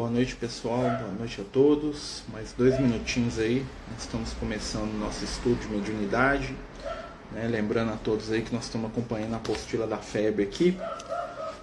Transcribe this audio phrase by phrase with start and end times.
[0.00, 2.22] boa noite pessoal, boa noite a todos.
[2.32, 3.66] Mais dois minutinhos aí,
[3.98, 6.56] estamos começando nosso estudo de mediunidade.
[7.30, 7.46] Né?
[7.46, 10.70] Lembrando a todos aí que nós estamos acompanhando a apostila da FEB aqui.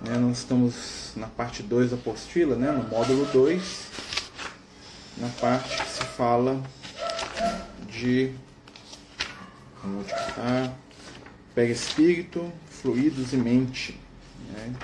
[0.06, 0.20] Né?
[0.20, 2.72] Nós estamos na parte 2 da apostila, né?
[2.72, 3.88] no módulo 2,
[5.18, 6.62] na parte que se fala
[7.90, 8.32] de.
[9.82, 10.76] Vamos multiplicar.
[11.56, 14.00] Pega espírito, fluidos e mente.
[14.54, 14.76] Né?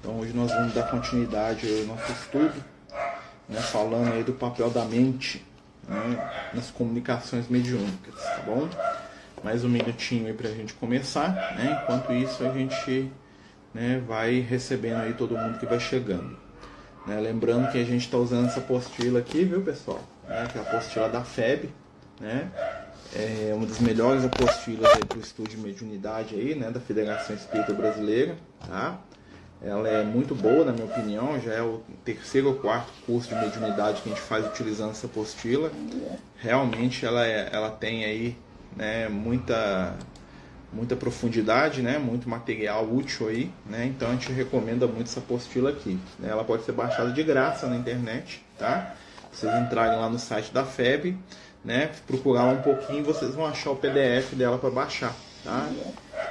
[0.00, 2.77] Então hoje nós vamos dar continuidade ao nosso estudo,
[3.48, 5.44] né, falando aí do papel da mente
[5.88, 8.68] né, nas comunicações mediúnicas, tá bom?
[9.42, 11.80] Mais um minutinho aí para a gente começar, né?
[11.82, 13.10] Enquanto isso a gente
[13.72, 16.36] né, vai recebendo aí todo mundo que vai chegando.
[17.06, 17.20] Né?
[17.20, 20.02] Lembrando que a gente está usando essa apostila aqui, viu pessoal?
[20.28, 21.70] Né, que é a apostila da FEB,
[22.20, 22.50] né?
[23.14, 27.72] É uma das melhores apostilas para o estudo de mediunidade aí, né, da Federação Espírita
[27.72, 28.98] Brasileira, tá?
[29.60, 33.34] Ela é muito boa, na minha opinião, já é o terceiro ou quarto curso de
[33.34, 35.70] mediunidade que a gente faz utilizando essa apostila.
[36.36, 38.36] Realmente ela, é, ela tem aí
[38.76, 39.96] né, muita,
[40.72, 45.70] muita profundidade, né, muito material útil aí, né, então a gente recomenda muito essa apostila
[45.70, 45.98] aqui.
[46.20, 48.94] Né, ela pode ser baixada de graça na internet, tá?
[49.32, 51.18] Vocês entrarem lá no site da FEB,
[51.64, 55.14] né, procurar um pouquinho, vocês vão achar o PDF dela para baixar,
[55.44, 55.68] tá?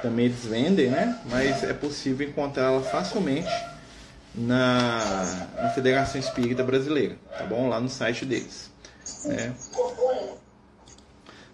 [0.02, 1.18] também eles vendem, né?
[1.26, 3.50] Mas é possível encontrá-la facilmente
[4.34, 7.68] na, na, Federação Espírita Brasileira, tá bom?
[7.68, 8.70] Lá no site deles.
[9.24, 9.54] Né?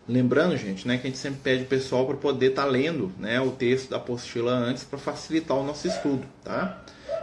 [0.07, 3.11] Lembrando, gente, né, que a gente sempre pede o pessoal para poder estar tá lendo
[3.19, 6.83] né, o texto da apostila antes para facilitar o nosso estudo, tá?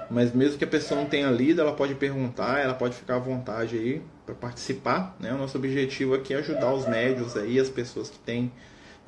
[0.09, 3.19] Mas mesmo que a pessoa não tenha lido, ela pode perguntar, ela pode ficar à
[3.19, 5.31] vontade aí para participar, né?
[5.31, 8.51] O nosso objetivo aqui é ajudar os médios aí, as pessoas que têm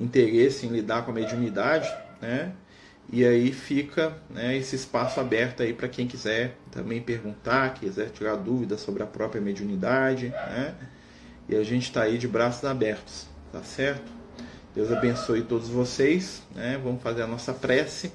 [0.00, 1.88] interesse em lidar com a mediunidade,
[2.20, 2.52] né?
[3.12, 8.36] E aí fica né, esse espaço aberto aí para quem quiser também perguntar, quiser tirar
[8.36, 10.74] dúvidas sobre a própria mediunidade, né?
[11.48, 14.10] E a gente está aí de braços abertos, tá certo?
[14.74, 16.80] Deus abençoe todos vocês, né?
[16.82, 18.10] Vamos fazer a nossa prece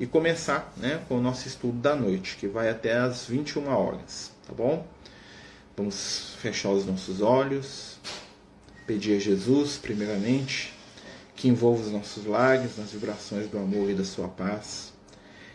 [0.00, 4.32] e começar, né, com o nosso estudo da noite, que vai até às 21 horas,
[4.46, 4.86] tá bom?
[5.76, 7.98] Vamos fechar os nossos olhos,
[8.86, 10.72] pedir a Jesus, primeiramente,
[11.38, 14.92] que envolva os nossos lares nas vibrações do amor e da sua paz.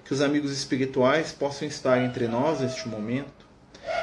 [0.06, 3.46] Que os amigos espirituais possam estar entre nós neste momento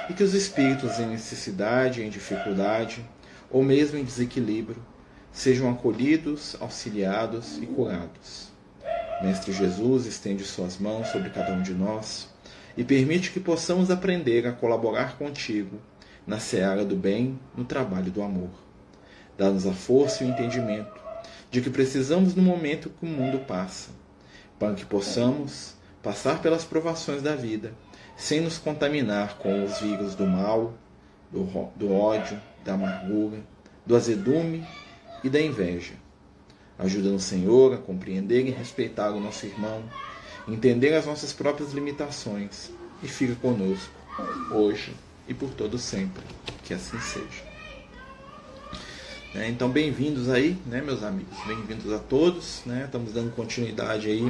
[0.09, 3.03] e que os espíritos em necessidade, em dificuldade
[3.51, 4.85] ou mesmo em desequilíbrio
[5.33, 8.51] sejam acolhidos, auxiliados e curados.
[9.23, 12.29] Mestre Jesus, estende suas mãos sobre cada um de nós
[12.77, 15.79] e permite que possamos aprender a colaborar contigo
[16.27, 18.51] na seara do bem, no trabalho do amor.
[19.39, 21.00] Dá-nos a força e o entendimento
[21.51, 23.91] de que precisamos no momento que o mundo passa,
[24.59, 27.73] para que possamos passar pelas provações da vida
[28.17, 30.75] sem nos contaminar com os vírus do mal,
[31.33, 31.45] do,
[31.75, 33.39] do ódio, da amargura,
[33.87, 34.63] do azedume
[35.25, 35.95] e da inveja.
[36.79, 39.83] Ajuda-nos, Senhor, a compreender e respeitar o nosso irmão,
[40.47, 42.71] entender as nossas próprias limitações
[43.03, 43.93] e fica conosco,
[44.53, 44.95] hoje
[45.27, 46.23] e por todo sempre.
[46.63, 47.50] Que assim seja.
[49.33, 51.39] É, então, bem-vindos aí, né, meus amigos?
[51.47, 52.63] Bem-vindos a todos.
[52.67, 52.83] Né?
[52.85, 54.25] Estamos dando continuidade aí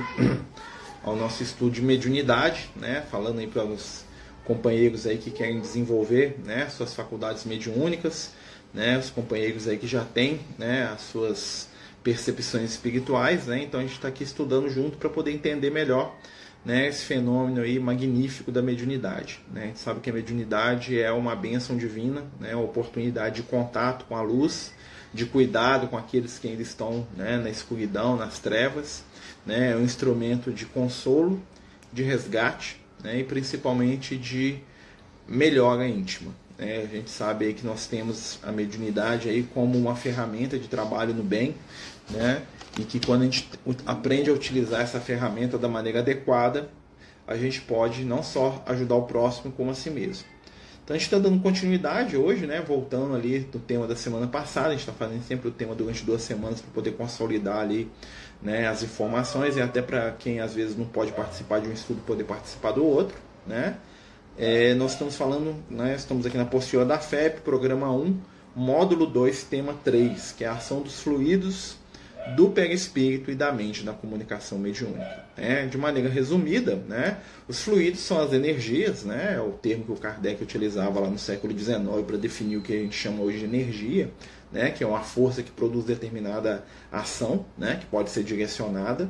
[1.03, 3.03] ao nosso estudo de mediunidade, né?
[3.11, 4.05] Falando aí para os
[4.45, 8.33] companheiros aí que querem desenvolver, né, suas faculdades mediúnicas,
[8.75, 8.99] né?
[8.99, 11.71] Os companheiros aí que já têm, né, as suas
[12.05, 13.63] percepções espirituais, né?
[13.63, 16.15] Então a gente está aqui estudando junto para poder entender melhor,
[16.63, 19.41] né, esse fenômeno aí magnífico da mediunidade.
[19.51, 19.63] Né?
[19.63, 24.05] A gente sabe que a mediunidade é uma bênção divina, né, uma oportunidade de contato
[24.05, 24.75] com a luz,
[25.13, 29.03] de cuidado com aqueles que ainda estão né, na escuridão, nas trevas.
[29.45, 31.43] Né, é um instrumento de consolo,
[31.93, 34.59] de resgate né, e principalmente de
[35.27, 36.33] melhora íntima.
[36.59, 36.83] Né?
[36.83, 41.15] A gente sabe aí que nós temos a mediunidade aí como uma ferramenta de trabalho
[41.15, 41.55] no bem,
[42.11, 42.43] né?
[42.79, 43.49] e que quando a gente
[43.87, 46.71] aprende a utilizar essa ferramenta da maneira adequada,
[47.27, 50.27] a gente pode não só ajudar o próximo, como a si mesmo.
[50.91, 52.61] Então a gente está dando continuidade hoje, né?
[52.61, 56.03] Voltando ali do tema da semana passada, a gente está fazendo sempre o tema durante
[56.05, 57.89] duas semanas para poder consolidar ali
[58.43, 62.01] né, as informações e até para quem às vezes não pode participar de um estudo
[62.05, 63.17] poder participar do outro,
[63.47, 63.77] né?
[64.37, 68.19] É, nós estamos falando, né, estamos aqui na postura da FEP, programa 1,
[68.57, 71.77] módulo 2, tema 3, que é a ação dos fluidos
[72.37, 75.25] do perispírito e da mente na comunicação mediúnica.
[75.37, 77.19] É, de maneira resumida, né,
[77.49, 81.19] os fluidos são as energias, né, é o termo que o Kardec utilizava lá no
[81.19, 84.11] século XIX para definir o que a gente chama hoje de energia,
[84.53, 89.09] né, que é uma força que produz determinada ação, né, que pode ser direcionada.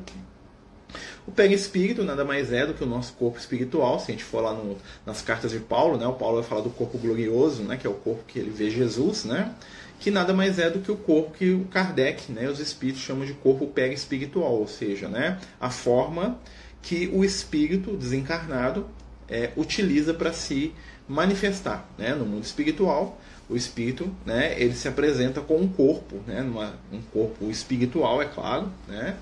[1.26, 4.00] O perispírito nada mais é do que o nosso corpo espiritual.
[4.00, 4.76] Se a gente for lá no,
[5.06, 7.90] nas cartas de Paulo, né, o Paulo vai falar do corpo glorioso, né, que é
[7.90, 9.54] o corpo que ele vê Jesus, né,
[10.00, 13.26] que nada mais é do que o corpo que o Kardec, né, os espíritos chamam
[13.26, 16.38] de corpo perispiritual, ou seja, né, a forma
[16.82, 18.88] que o espírito desencarnado
[19.28, 20.72] é, utiliza para se
[21.06, 21.86] manifestar.
[21.98, 26.74] Né, no mundo espiritual, o espírito, né, ele se apresenta com um corpo, né, numa,
[26.90, 29.16] um corpo espiritual, é claro, né,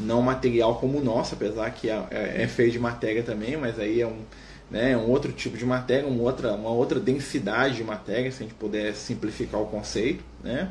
[0.00, 3.78] não material como o nosso, apesar que é, é, é feito de matéria também, mas
[3.78, 4.22] aí é um,
[4.72, 8.46] né, um outro tipo de matéria, uma outra, uma outra densidade de matéria, se a
[8.46, 10.24] gente puder simplificar o conceito.
[10.42, 10.70] Né?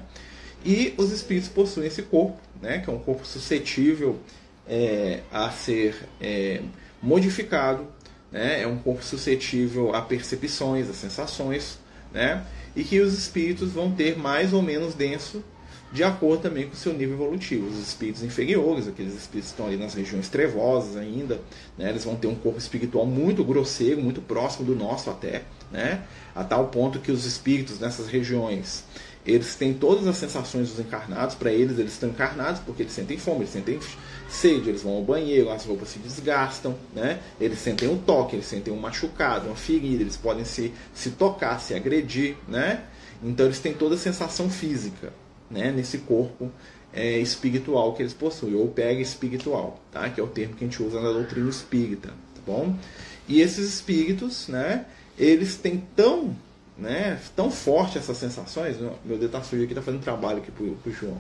[0.66, 4.20] E os espíritos possuem esse corpo, né, que é um corpo suscetível
[4.68, 6.62] é, a ser é,
[7.02, 7.86] modificado,
[8.32, 11.78] né, é um corpo suscetível a percepções, a sensações,
[12.12, 12.44] né,
[12.76, 15.44] e que os espíritos vão ter mais ou menos denso
[15.92, 17.68] de acordo também com o seu nível evolutivo.
[17.68, 21.42] Os espíritos inferiores, aqueles espíritos que estão ali nas regiões trevosas ainda,
[21.78, 26.04] né, eles vão ter um corpo espiritual muito grosseiro, muito próximo do nosso até, né,
[26.34, 28.84] a tal ponto que os espíritos nessas regiões
[29.24, 33.20] eles têm todas as sensações dos encarnados, para eles eles estão encarnados porque eles sentem
[33.20, 33.80] fome, eles sentem
[34.28, 37.20] sede, eles vão ao banheiro, as roupas se desgastam, né?
[37.40, 41.60] eles sentem um toque, eles sentem um machucado, uma ferida, eles podem se, se tocar,
[41.60, 42.84] se agredir, né?
[43.22, 45.14] então eles têm toda a sensação física
[45.52, 46.52] né, nesse corpo
[46.94, 50.10] é, espiritual que eles possuem, ou pega espiritual, tá?
[50.10, 52.10] que é o termo que a gente usa na doutrina espírita.
[52.10, 52.76] Tá bom?
[53.28, 54.86] E esses espíritos, né,
[55.18, 56.36] eles têm tão,
[56.78, 58.78] né, tão forte essas sensações.
[58.80, 61.18] Meu dedo está sujo aqui, está fazendo trabalho aqui para o João.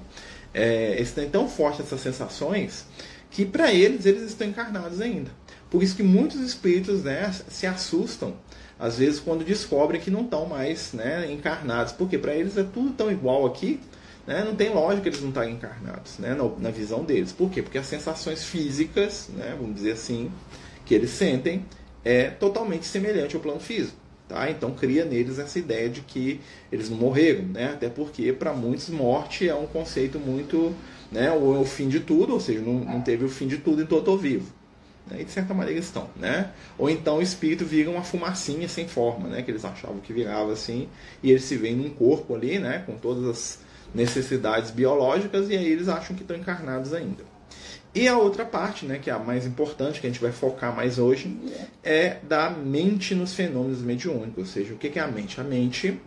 [0.53, 2.85] É, eles têm tão forte essas sensações
[3.29, 5.31] que para eles eles estão encarnados ainda.
[5.69, 8.35] Por isso que muitos espíritos né, se assustam
[8.77, 12.91] às vezes quando descobrem que não estão mais né, encarnados, porque para eles é tudo
[12.91, 13.79] tão igual aqui
[14.25, 14.43] né?
[14.43, 16.33] Não tem lógica eles não estarem encarnados, né?
[16.33, 17.31] na, na visão deles.
[17.31, 17.61] Por quê?
[17.61, 19.55] Porque as sensações físicas, né?
[19.59, 20.31] vamos dizer assim,
[20.85, 21.65] que eles sentem
[22.03, 23.97] é totalmente semelhante ao plano físico.
[24.27, 24.49] Tá?
[24.49, 26.39] Então cria neles essa ideia de que
[26.71, 27.71] eles não morreram, né?
[27.73, 30.73] até porque para muitos morte é um conceito muito,
[31.11, 31.31] né?
[31.31, 33.81] ou é o fim de tudo, ou seja, não, não teve o fim de tudo,
[33.81, 34.61] então eu estou vivo.
[35.07, 35.21] Né?
[35.21, 36.51] E de certa maneira estão, né?
[36.77, 39.41] Ou então o espírito vira uma fumacinha sem forma, né?
[39.41, 40.87] Que eles achavam que virava assim,
[41.23, 42.83] e eles se veem num corpo ali, né?
[42.85, 43.59] Com todas as
[43.93, 47.23] necessidades biológicas e aí eles acham que estão encarnados ainda.
[47.93, 50.73] E a outra parte, né, que é a mais importante, que a gente vai focar
[50.73, 51.37] mais hoje,
[51.83, 54.37] é da mente nos fenômenos mediúnicos.
[54.37, 55.41] Ou seja, o que é a mente?
[55.41, 55.99] A mente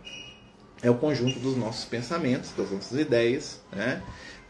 [0.81, 4.01] é o conjunto dos nossos pensamentos, das nossas ideias, né?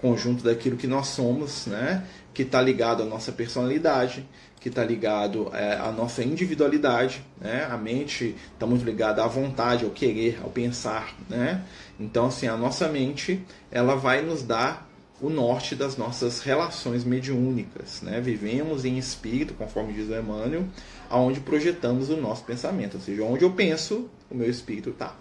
[0.01, 2.05] conjunto daquilo que nós somos, né?
[2.33, 4.25] que está ligado à nossa personalidade,
[4.59, 7.23] que está ligado é, à nossa individualidade.
[7.39, 7.67] Né?
[7.69, 11.15] A mente está muito ligada à vontade, ao querer, ao pensar.
[11.29, 11.61] Né?
[11.99, 14.89] Então, assim, a nossa mente ela vai nos dar
[15.21, 18.01] o norte das nossas relações mediúnicas.
[18.01, 18.19] Né?
[18.19, 20.65] Vivemos em espírito, conforme diz o Emmanuel,
[21.09, 25.15] aonde projetamos o nosso pensamento, ou seja, onde eu penso, o meu espírito está.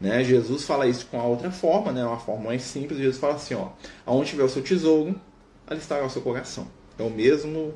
[0.00, 0.22] Né?
[0.24, 2.04] Jesus fala isso com a outra forma, né?
[2.04, 2.98] uma forma mais simples.
[2.98, 3.70] Jesus fala assim: ó,
[4.06, 5.18] aonde tiver o seu tesouro,
[5.66, 6.66] ali estará o seu coração.
[6.98, 7.74] É o mesmo,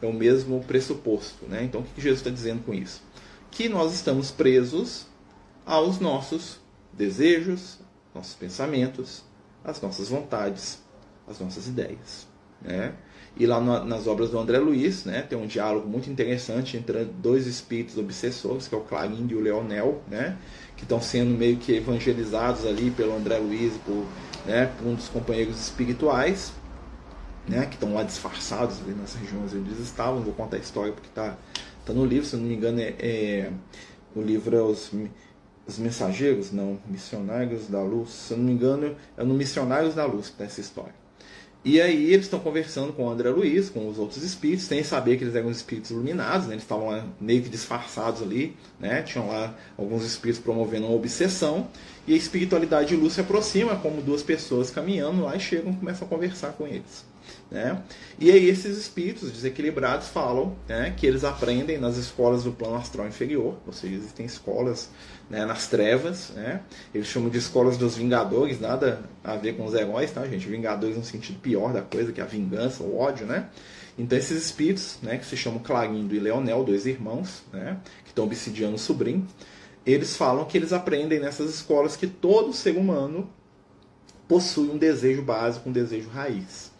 [0.00, 1.46] é o mesmo pressuposto.
[1.46, 1.64] Né?
[1.64, 3.02] Então, o que Jesus está dizendo com isso?
[3.50, 5.06] Que nós estamos presos
[5.64, 6.58] aos nossos
[6.92, 7.78] desejos,
[8.14, 9.24] nossos pensamentos,
[9.64, 10.78] as nossas vontades,
[11.26, 12.26] as nossas ideias.
[12.62, 12.94] Né?
[13.36, 17.48] E lá nas obras do André Luiz, né, tem um diálogo muito interessante entre dois
[17.48, 20.38] espíritos obsessores, que é o Clarindo e o Leonel, né,
[20.76, 24.06] que estão sendo meio que evangelizados ali pelo André Luiz e por,
[24.46, 26.52] né, por um dos companheiros espirituais,
[27.48, 30.20] né, que estão lá disfarçados ali nas regiões onde eles estavam.
[30.20, 31.36] Vou contar a história porque está
[31.84, 33.50] tá no livro, se não me engano, é, é
[34.14, 34.92] o livro é os
[35.66, 40.04] os mensageiros, não, missionários da luz, se eu não me engano, é no Missionários da
[40.04, 40.94] Luz que está essa história.
[41.64, 45.16] E aí eles estão conversando com o André Luiz, com os outros espíritos, sem saber
[45.16, 46.52] que eles eram espíritos iluminados, né?
[46.52, 49.00] eles estavam meio que disfarçados ali, né?
[49.00, 51.66] tinham lá alguns espíritos promovendo uma obsessão,
[52.06, 55.76] e a espiritualidade de luz se aproxima, como duas pessoas caminhando lá e chegam e
[55.76, 57.06] começam a conversar com eles.
[57.50, 57.82] Né?
[58.18, 63.06] E aí esses espíritos desequilibrados falam né, que eles aprendem nas escolas do plano astral
[63.06, 64.90] inferior, ou seja, existem escolas
[65.28, 66.60] né, nas trevas, né?
[66.94, 70.46] eles chamam de escolas dos vingadores, nada a ver com os heróis, tá gente?
[70.46, 73.48] Vingadores no sentido pior da coisa, que é a vingança, o ódio, né?
[73.98, 78.24] Então esses espíritos, né, que se chamam Clarindo e Leonel, dois irmãos, né, que estão
[78.24, 79.26] obsidiando o sobrinho,
[79.86, 83.28] eles falam que eles aprendem nessas escolas que todo ser humano
[84.26, 86.72] possui um desejo básico, um desejo raiz.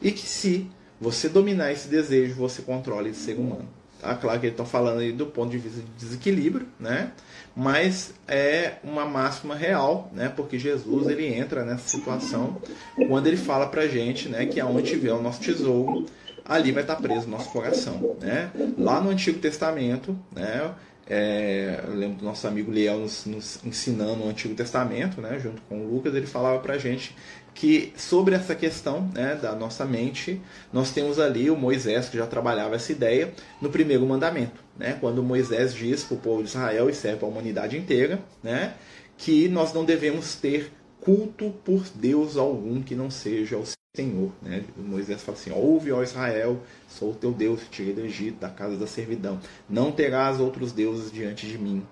[0.00, 3.68] E que se você dominar esse desejo, você controla esse ser humano.
[4.02, 4.16] Tá?
[4.16, 7.12] Claro que eles estão falando aí do ponto de vista de desequilíbrio, né?
[7.54, 10.28] mas é uma máxima real, né?
[10.34, 12.60] porque Jesus ele entra nessa situação
[13.06, 16.06] quando ele fala para a gente né, que aonde tiver o nosso tesouro,
[16.44, 18.16] ali vai estar preso o nosso coração.
[18.20, 18.50] Né?
[18.76, 20.74] Lá no Antigo Testamento, né,
[21.06, 25.62] é, eu lembro do nosso amigo Liel nos, nos, ensinando o Antigo Testamento, né, junto
[25.68, 27.14] com Lucas, ele falava para gente
[27.54, 30.40] que sobre essa questão né, da nossa mente,
[30.72, 35.22] nós temos ali o Moisés, que já trabalhava essa ideia no primeiro mandamento, né, quando
[35.22, 38.74] Moisés diz para o povo de Israel e serve para a humanidade inteira, né,
[39.16, 44.32] que nós não devemos ter culto por Deus algum que não seja o Senhor.
[44.40, 44.64] Né?
[44.76, 48.76] Moisés fala assim: Ouve, ó Israel, sou o teu Deus, tirei do Egito, da casa
[48.76, 49.38] da servidão.
[49.68, 51.84] Não terás outros deuses diante de mim,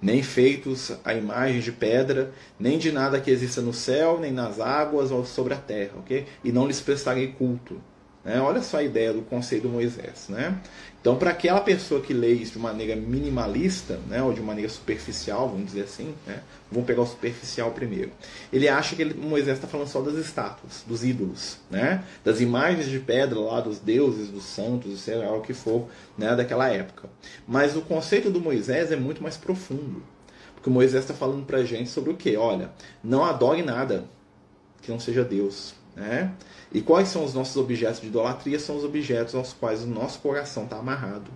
[0.00, 4.58] nem feitos a imagem de pedra, nem de nada que exista no céu, nem nas
[4.58, 6.26] águas ou sobre a terra, ok?
[6.42, 7.80] E não lhes prestarei culto.
[8.24, 8.40] Né?
[8.40, 10.26] Olha só a ideia do conceito de Moisés.
[10.28, 10.58] Né?
[11.00, 15.48] Então, para aquela pessoa que lê isso de maneira minimalista, né, ou de maneira superficial,
[15.48, 18.10] vamos dizer assim, né, vamos pegar o superficial primeiro.
[18.52, 22.86] Ele acha que ele, Moisés está falando só das estátuas, dos ídolos, né, das imagens
[22.86, 25.88] de pedra lá dos deuses, dos santos, sei lá o que for,
[26.18, 27.08] né, daquela época.
[27.48, 30.02] Mas o conceito do Moisés é muito mais profundo.
[30.54, 32.36] Porque o Moisés está falando para a gente sobre o que?
[32.36, 32.70] Olha,
[33.02, 34.04] não adore nada
[34.82, 35.72] que não seja Deus.
[35.96, 36.30] Né?
[36.72, 38.58] E quais são os nossos objetos de idolatria?
[38.58, 41.30] São os objetos aos quais o nosso coração está amarrado.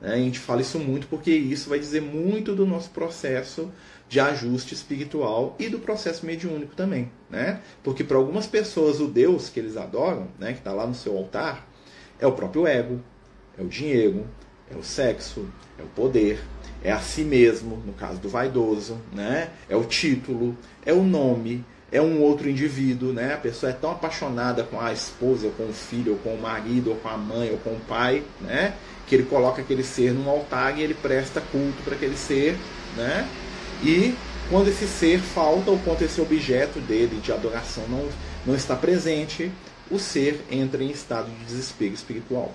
[0.00, 0.14] Né?
[0.14, 3.70] A gente fala isso muito porque isso vai dizer muito do nosso processo
[4.08, 7.10] de ajuste espiritual e do processo mediúnico também.
[7.30, 7.60] Né?
[7.82, 11.16] Porque para algumas pessoas o Deus que eles adoram, né, que está lá no seu
[11.16, 11.66] altar,
[12.18, 13.00] é o próprio ego,
[13.58, 14.26] é o dinheiro,
[14.70, 15.48] é o sexo,
[15.78, 16.40] é o poder,
[16.82, 19.50] é a si mesmo, no caso do vaidoso, né?
[19.68, 21.64] é o título, é o nome,
[21.94, 23.34] é um outro indivíduo, né?
[23.34, 26.42] A pessoa é tão apaixonada com a esposa, ou com o filho, ou com o
[26.42, 28.74] marido, ou com a mãe, ou com o pai, né?
[29.06, 32.58] Que ele coloca aquele ser num altar e ele presta culto para aquele ser,
[32.96, 33.28] né?
[33.80, 34.12] E
[34.50, 38.08] quando esse ser falta, ou quando esse objeto dele de adoração não,
[38.44, 39.52] não está presente,
[39.88, 42.52] o ser entra em estado de desespero espiritual.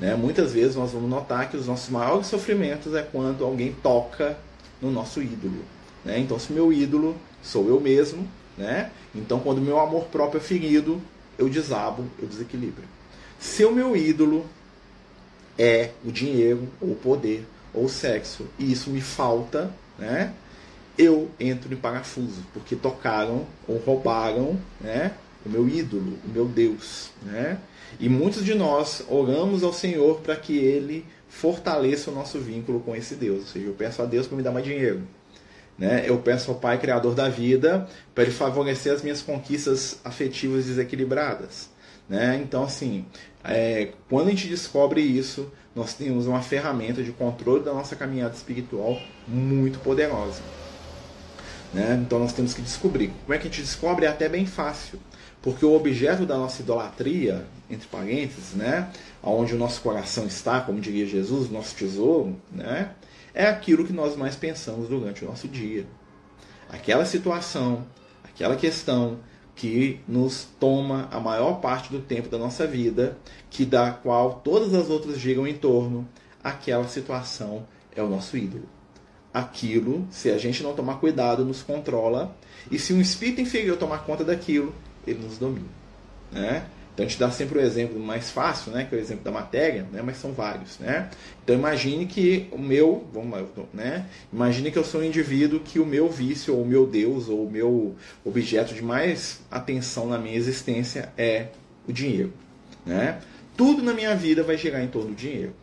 [0.00, 0.16] Né?
[0.16, 4.36] Muitas vezes nós vamos notar que os nossos maiores sofrimentos é quando alguém toca
[4.80, 5.62] no nosso ídolo.
[6.04, 6.18] Né?
[6.18, 8.26] Então, se meu ídolo sou eu mesmo,
[8.62, 8.90] né?
[9.14, 11.02] Então, quando meu amor próprio é ferido,
[11.36, 12.84] eu desabo, eu desequilibro.
[13.38, 14.46] Se o meu ídolo
[15.58, 20.32] é o dinheiro, ou o poder, ou o sexo, e isso me falta, né?
[20.96, 25.12] eu entro em parafuso, porque tocaram ou roubaram né?
[25.44, 27.10] o meu ídolo, o meu Deus.
[27.22, 27.58] Né?
[27.98, 32.94] E muitos de nós oramos ao Senhor para que Ele fortaleça o nosso vínculo com
[32.94, 33.40] esse Deus.
[33.40, 35.02] Ou seja, eu peço a Deus para me dar mais dinheiro.
[35.82, 36.04] Né?
[36.06, 41.70] Eu peço ao Pai Criador da vida para Ele favorecer as minhas conquistas afetivas desequilibradas.
[42.08, 42.40] Né?
[42.40, 43.04] Então, assim,
[43.42, 48.32] é, quando a gente descobre isso, nós temos uma ferramenta de controle da nossa caminhada
[48.32, 48.96] espiritual
[49.26, 50.40] muito poderosa.
[51.74, 52.00] Né?
[52.00, 53.10] Então, nós temos que descobrir.
[53.24, 54.06] Como é que a gente descobre?
[54.06, 55.00] É até bem fácil.
[55.42, 58.88] Porque o objeto da nossa idolatria, entre parênteses, né?
[59.20, 62.92] onde o nosso coração está, como diria Jesus, nosso tesouro, né?
[63.34, 65.86] É aquilo que nós mais pensamos durante o nosso dia.
[66.68, 67.86] Aquela situação,
[68.24, 69.18] aquela questão
[69.54, 73.18] que nos toma a maior parte do tempo da nossa vida,
[73.50, 76.08] que da qual todas as outras giram em torno,
[76.42, 78.64] aquela situação é o nosso ídolo.
[79.32, 82.34] Aquilo, se a gente não tomar cuidado, nos controla,
[82.70, 84.74] e se um espírito inferior tomar conta daquilo,
[85.06, 85.68] ele nos domina.
[86.30, 86.66] Né?
[86.92, 89.30] Então a gente dá sempre o exemplo mais fácil, né, que é o exemplo da
[89.30, 91.08] matéria, né, mas são vários, né?
[91.42, 94.06] Então imagine que o meu, vamos lá, né?
[94.30, 97.46] Imagine que eu sou um indivíduo que o meu vício ou o meu Deus ou
[97.46, 101.46] o meu objeto de mais atenção na minha existência é
[101.88, 102.32] o dinheiro,
[102.84, 103.20] né?
[103.56, 105.54] Tudo na minha vida vai girar em torno do dinheiro.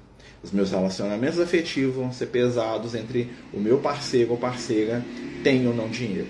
[0.42, 5.04] Os meus relacionamentos afetivos vão ser pesados entre o meu parceiro ou parceira
[5.44, 6.30] tem ou não dinheiro,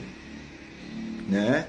[1.30, 1.68] né?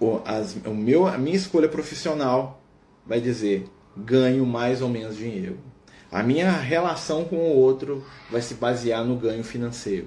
[0.00, 2.62] O, as, o meu, a minha escolha profissional
[3.06, 5.58] vai dizer ganho mais ou menos dinheiro.
[6.10, 10.06] A minha relação com o outro vai se basear no ganho financeiro.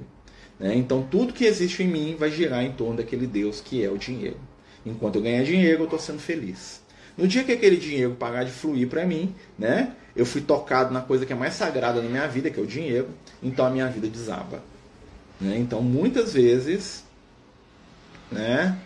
[0.60, 0.76] Né?
[0.76, 3.98] Então tudo que existe em mim vai girar em torno daquele Deus que é o
[3.98, 4.38] dinheiro.
[4.86, 6.82] Enquanto eu ganhar dinheiro, eu estou sendo feliz.
[7.18, 9.94] No dia que aquele dinheiro parar de fluir para mim, né?
[10.16, 12.66] Eu fui tocado na coisa que é mais sagrada na minha vida, que é o
[12.66, 13.10] dinheiro,
[13.42, 14.64] então a minha vida desaba.
[15.40, 15.58] Né?
[15.58, 17.04] Então muitas vezes,
[18.32, 18.78] né?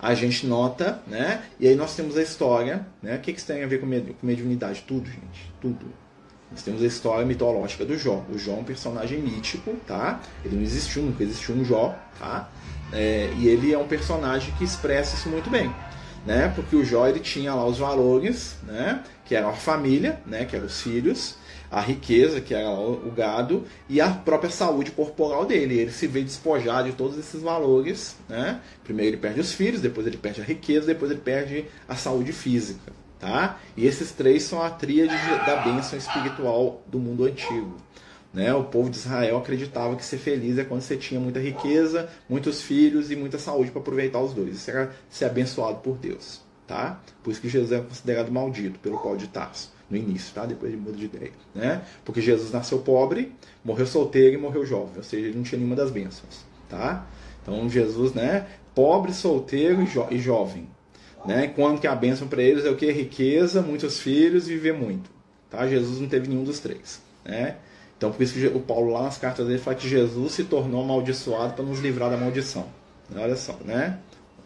[0.00, 1.42] A gente nota, né?
[1.58, 3.16] E aí nós temos a história, né?
[3.16, 4.82] O que, que isso tem a ver com, med com mediunidade?
[4.86, 5.86] Tudo, gente, tudo.
[6.50, 8.24] Nós temos a história mitológica do Jó.
[8.32, 10.20] O Jó é um personagem mítico, tá?
[10.44, 12.48] Ele não existiu, nunca existiu um Jó, tá?
[12.92, 15.72] É, e ele é um personagem que expressa isso muito bem,
[16.26, 16.52] né?
[16.56, 19.04] Porque o Jó ele tinha lá os valores, né?
[19.24, 20.44] Que eram a família, né?
[20.44, 21.36] Que eram os filhos,
[21.70, 25.78] a riqueza, que era o gado, e a própria saúde corporal dele.
[25.78, 28.16] Ele se vê despojado de todos esses valores.
[28.28, 28.60] Né?
[28.82, 32.32] Primeiro ele perde os filhos, depois ele perde a riqueza, depois ele perde a saúde
[32.32, 32.92] física.
[33.20, 33.60] tá?
[33.76, 35.14] E esses três são a tríade
[35.46, 37.76] da bênção espiritual do mundo antigo.
[38.32, 38.52] Né?
[38.52, 42.62] O povo de Israel acreditava que ser feliz é quando você tinha muita riqueza, muitos
[42.62, 44.56] filhos e muita saúde para aproveitar os dois.
[44.56, 46.40] Isso era ser abençoado por Deus.
[46.66, 47.00] Tá?
[47.22, 50.46] Por isso que Jesus é considerado maldito pelo Paulo de Tarso no início, tá?
[50.46, 51.32] depois ele muda de ideia.
[51.54, 51.82] Né?
[52.04, 53.32] Porque Jesus nasceu pobre,
[53.64, 56.44] morreu solteiro e morreu jovem, ou seja, ele não tinha nenhuma das bênçãos.
[56.68, 57.06] Tá?
[57.42, 60.68] Então Jesus, né, pobre, solteiro e, jo e jovem.
[61.26, 61.48] Né?
[61.48, 62.90] Quando que a bênção para eles é o que?
[62.90, 65.10] Riqueza, muitos filhos e viver muito.
[65.50, 65.66] Tá?
[65.66, 67.02] Jesus não teve nenhum dos três.
[67.24, 67.56] Né?
[68.00, 70.82] Então, por isso que o Paulo, lá nas cartas dele, fala que Jesus se tornou
[70.82, 72.66] amaldiçoado para nos livrar da maldição.
[73.14, 73.98] Olha só, né?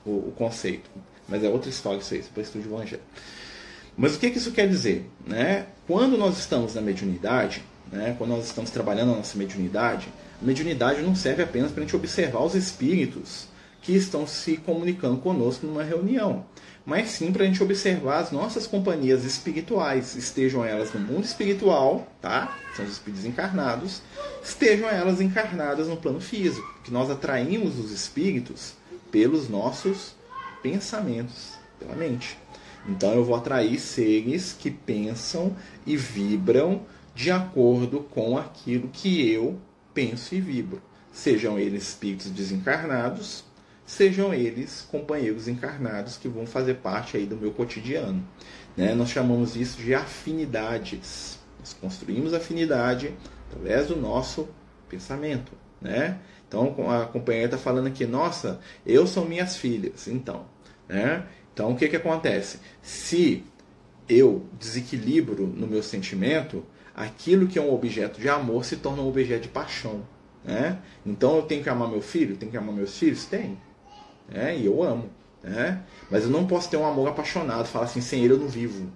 [0.05, 0.91] O, o, conceito.
[1.29, 3.03] Mas é outra história isso aí, para estudo de evangelho.
[3.97, 5.11] Mas o que, que isso quer dizer?
[5.27, 5.67] Né?
[5.87, 8.15] Quando nós estamos na mediunidade, né?
[8.19, 10.09] quando nós estamos trabalhando a nossa mediunidade,
[10.41, 13.49] a mediunidade não serve apenas para a gente observar os espíritos
[13.83, 16.45] que estão se comunicando conosco numa reunião
[16.87, 22.07] mas sim para a gente observar as nossas companhias espirituais, estejam elas no mundo espiritual,
[22.21, 22.59] tá?
[22.77, 24.03] São os espíritos encarnados,
[24.43, 28.75] estejam elas encarnadas no plano físico, que nós atraímos os espíritos
[29.11, 30.15] pelos nossos
[30.63, 32.37] pensamentos, pela mente.
[32.89, 35.57] Então eu vou atrair seres que pensam
[35.87, 36.83] e vibram
[37.15, 39.59] de acordo com aquilo que eu
[39.93, 40.83] penso e vibro.
[41.13, 43.45] Sejam eles espíritos desencarnados
[43.87, 48.27] sejam eles companheiros encarnados que vão fazer parte aí do meu cotidiano.
[48.77, 48.95] Né?
[48.95, 51.39] Nós chamamos isso de afinidades.
[51.59, 53.15] Nós construímos afinidade
[53.49, 54.49] através do nosso
[54.89, 55.53] pensamento.
[55.81, 56.19] Né?
[56.49, 60.09] Então a companheira está falando aqui, nossa, eu sou minhas filhas.
[60.09, 60.47] Então,
[60.89, 61.27] né?
[61.55, 62.59] Então o que, que acontece?
[62.83, 63.45] Se
[64.09, 66.63] eu desequilibro no meu sentimento,
[66.95, 70.03] aquilo que é um objeto de amor se torna um objeto de paixão.
[70.45, 70.79] Né?
[71.07, 72.37] Então eu tenho que amar meu filho?
[72.37, 73.25] Tenho que amar meus filhos?
[73.25, 73.57] Tem
[74.29, 74.57] né?
[74.57, 75.11] e eu amo.
[75.43, 75.83] Né?
[76.11, 78.91] Mas eu não posso ter um amor apaixonado, falar assim, sem ele eu não vivo.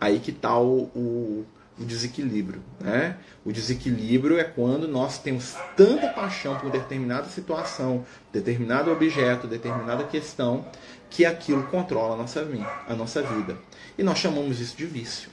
[0.00, 1.46] Aí que está o, o,
[1.78, 2.62] o, desequilíbrio.
[2.80, 3.16] Né?
[3.44, 10.66] O desequilíbrio é quando nós temos tanta paixão por determinada situação, determinado objeto, determinada questão,
[11.10, 12.46] que aquilo controla a nossa,
[12.88, 13.56] a nossa vida.
[13.96, 15.30] E nós chamamos isso de vício.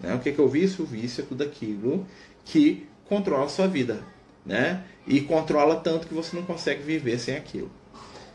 [0.00, 0.14] Né?
[0.14, 0.84] O que é, o vício?
[0.84, 2.06] O vício é tudo aquilo
[2.44, 4.02] que controla a sua vida.
[4.44, 4.84] Né?
[5.06, 7.70] E controla tanto que você não consegue viver sem aquilo.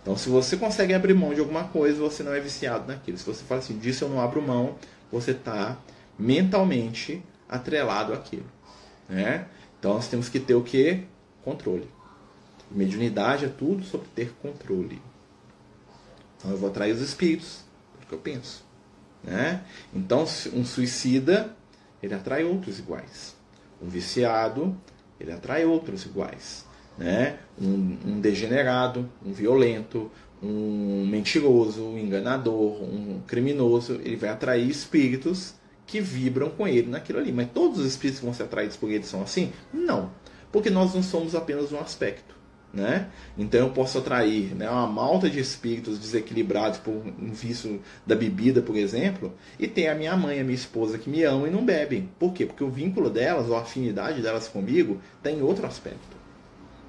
[0.02, 3.18] Então, se você consegue abrir mão de alguma coisa, você não é viciado naquilo.
[3.18, 4.76] Se você fala assim, disso eu não abro mão,
[5.12, 5.78] você está
[6.18, 8.50] mentalmente atrelado àquilo.
[9.08, 9.46] Né?
[9.78, 11.04] Então, nós temos que ter o que?
[11.44, 11.88] Controle.
[12.72, 15.00] Mediunidade é tudo sobre ter controle.
[16.38, 17.66] Então, eu vou atrair os espíritos,
[18.00, 18.64] é o que eu penso.
[19.24, 19.64] Né?
[19.94, 21.56] Então, um suicida,
[22.02, 23.36] ele atrai outros iguais.
[23.82, 24.76] Um viciado,
[25.20, 26.66] ele atrai outros iguais
[26.98, 27.38] né?
[27.60, 30.12] um, um degenerado, um violento,
[30.42, 35.54] um mentiroso, um enganador, um criminoso, ele vai atrair espíritos
[35.92, 37.32] que vibram com ele naquilo ali.
[37.32, 39.52] Mas todos os espíritos que vão ser atraídos por ele são assim?
[39.74, 40.12] Não.
[40.52, 42.40] Porque nós não somos apenas um aspecto.
[42.74, 43.10] Né?
[43.38, 48.62] Então eu posso atrair né, uma malta de espíritos desequilibrados por um vício da bebida,
[48.62, 51.66] por exemplo, e tem a minha mãe, a minha esposa que me amam e não
[51.66, 52.10] bebem.
[52.18, 52.46] Por quê?
[52.46, 56.22] Porque o vínculo delas, ou a afinidade delas comigo, está em outro aspecto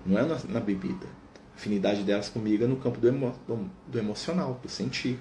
[0.04, 1.06] não é na, na bebida.
[1.52, 5.18] A afinidade delas comigo é no campo do, emo, do, do emocional, do sentir.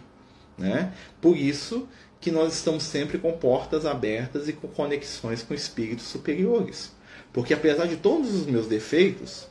[0.58, 0.94] Né?
[1.22, 1.88] Por isso
[2.22, 6.92] que nós estamos sempre com portas abertas e com conexões com espíritos superiores.
[7.34, 9.48] Porque apesar de todos os meus defeitos,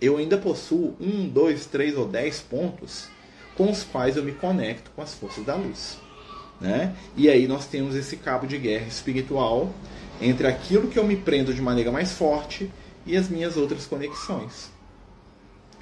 [0.00, 3.06] eu ainda possuo um, dois, três ou dez pontos
[3.56, 5.98] com os quais eu me conecto com as forças da luz.
[6.60, 6.96] Né?
[7.16, 9.72] E aí nós temos esse cabo de guerra espiritual
[10.20, 12.70] entre aquilo que eu me prendo de maneira mais forte
[13.04, 14.74] e as minhas outras conexões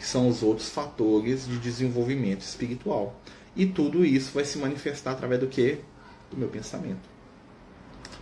[0.02, 3.14] que são os outros fatores de desenvolvimento espiritual.
[3.54, 5.78] E tudo isso vai se manifestar através do que?
[6.32, 7.12] Do meu pensamento.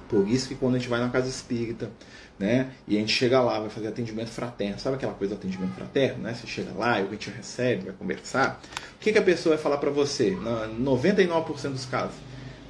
[0.09, 1.89] Por isso que quando a gente vai na casa espírita,
[2.37, 5.73] né, e a gente chega lá, vai fazer atendimento fraterno, sabe aquela coisa do atendimento
[5.75, 6.35] fraterno, né?
[6.35, 8.61] Você chega lá, e a gente recebe, vai conversar.
[8.97, 10.33] O que, que a pessoa vai falar para você?
[10.33, 12.17] Na 99% dos casos,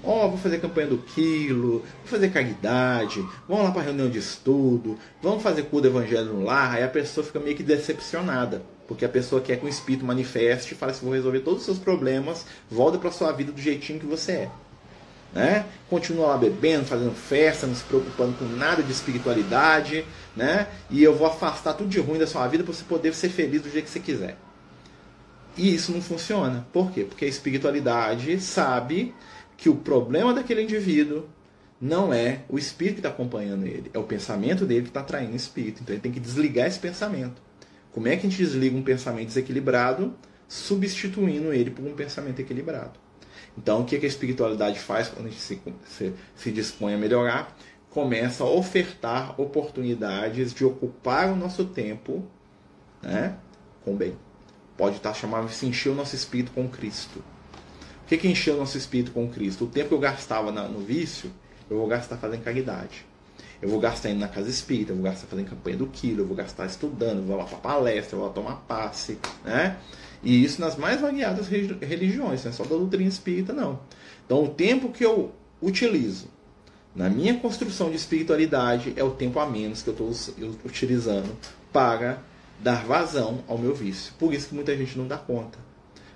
[0.02, 4.18] Ó, oh, vou fazer campanha do quilo, vou fazer caridade, vamos lá para reunião de
[4.18, 6.76] estudo, vamos fazer cura do evangelho no lar.
[6.76, 8.62] Aí a pessoa fica meio que decepcionada.
[8.88, 11.78] Porque a pessoa quer que o espírito manifeste fala assim: vou resolver todos os seus
[11.78, 14.50] problemas, volta para sua vida do jeitinho que você é.
[15.32, 15.64] Né?
[15.88, 20.04] Continua lá bebendo, fazendo festa, não se preocupando com nada de espiritualidade,
[20.36, 20.66] né?
[20.90, 23.62] E eu vou afastar tudo de ruim da sua vida para você poder ser feliz
[23.62, 24.36] do jeito que você quiser.
[25.56, 26.66] E isso não funciona.
[26.72, 27.04] Por quê?
[27.04, 29.14] Porque a espiritualidade sabe
[29.56, 31.28] que o problema daquele indivíduo
[31.80, 35.32] não é o espírito que está acompanhando ele, é o pensamento dele que está atraindo
[35.32, 35.82] o espírito.
[35.82, 37.40] Então ele tem que desligar esse pensamento.
[37.92, 40.14] Como é que a gente desliga um pensamento desequilibrado,
[40.48, 42.98] substituindo ele por um pensamento equilibrado?
[43.62, 47.54] Então, o que a espiritualidade faz quando a gente se, se, se dispõe a melhorar?
[47.90, 52.24] Começa a ofertar oportunidades de ocupar o nosso tempo
[53.02, 53.36] né,
[53.84, 54.16] com bem.
[54.78, 57.18] Pode estar chamado de se encher o nosso espírito com Cristo.
[58.02, 59.66] O que, que encheu o nosso espírito com Cristo?
[59.66, 61.30] O tempo que eu gastava na, no vício,
[61.68, 63.04] eu vou gastar fazendo caridade.
[63.60, 66.26] Eu vou gastar indo na casa espírita, eu vou gastar fazendo campanha do quilo, eu
[66.26, 69.76] vou gastar estudando, eu vou lá para palestra, eu vou lá tomar passe, né?
[70.22, 73.80] E isso nas mais variadas religiões, não é só da doutrina espírita, não.
[74.24, 76.28] Então, o tempo que eu utilizo
[76.94, 80.10] na minha construção de espiritualidade é o tempo a menos que eu estou
[80.64, 81.36] utilizando
[81.72, 82.22] para
[82.58, 84.12] dar vazão ao meu vício.
[84.18, 85.58] Por isso que muita gente não dá conta.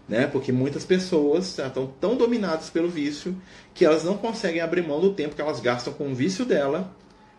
[0.07, 0.27] Né?
[0.27, 3.35] Porque muitas pessoas estão tão dominadas pelo vício
[3.73, 6.95] que elas não conseguem abrir mão do tempo que elas gastam com o vício dela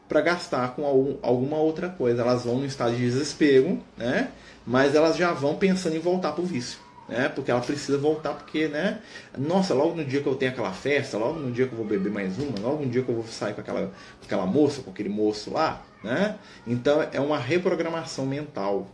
[0.08, 0.86] para gastar com
[1.22, 2.22] alguma outra coisa.
[2.22, 4.32] Elas vão no estado de desespero, né?
[4.66, 6.80] mas elas já vão pensando em voltar para o vício.
[7.08, 7.30] Né?
[7.30, 9.00] Porque ela precisa voltar, porque, né?
[9.38, 11.86] Nossa, logo no dia que eu tenho aquela festa, logo no dia que eu vou
[11.86, 14.82] beber mais uma, logo no dia que eu vou sair com aquela, com aquela moça,
[14.82, 16.36] com aquele moço lá, né?
[16.66, 18.88] Então é uma reprogramação mental,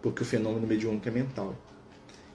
[0.00, 1.54] porque o fenômeno mediúnico é mental.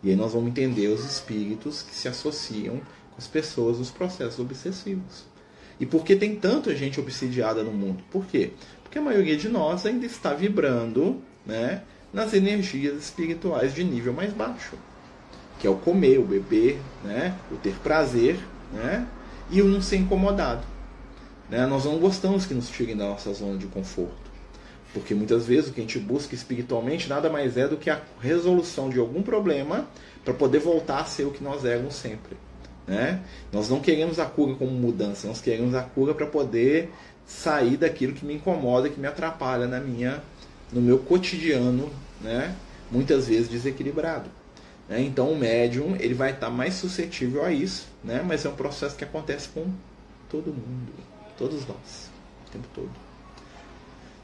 [0.02, 4.40] E aí nós vamos entender os espíritos que se associam com as pessoas nos processos
[4.40, 5.26] obsessivos.
[5.80, 8.04] E por que tem tanta gente obsidiada no mundo?
[8.12, 8.52] Por quê?
[8.84, 11.84] Porque a maioria de nós ainda está vibrando, né?
[12.14, 14.76] nas energias espirituais de nível mais baixo,
[15.60, 17.36] que é o comer, o beber, né?
[17.52, 18.40] o ter prazer
[18.74, 19.06] né?
[19.50, 20.66] e o não ser incomodado.
[21.50, 21.66] Né?
[21.66, 24.32] Nós não gostamos que nos tirem da nossa zona de conforto,
[24.94, 28.02] porque muitas vezes o que a gente busca espiritualmente nada mais é do que a
[28.20, 29.88] resolução de algum problema
[30.24, 32.36] para poder voltar a ser o que nós éramos sempre.
[32.88, 33.22] Né?
[33.52, 36.90] Nós não queremos a cura como mudança, nós queremos a cura para poder
[37.26, 40.24] sair daquilo que me incomoda, que me atrapalha na minha
[40.72, 41.90] no meu cotidiano,
[42.22, 42.56] né,
[42.92, 44.30] muitas vezes desequilibrado.
[44.88, 45.02] Né?
[45.02, 48.24] Então o médium ele vai estar mais suscetível a isso, né?
[48.26, 49.66] mas é um processo que acontece com
[50.30, 50.92] todo mundo,
[51.38, 52.10] todos nós,
[52.48, 52.92] o tempo todo.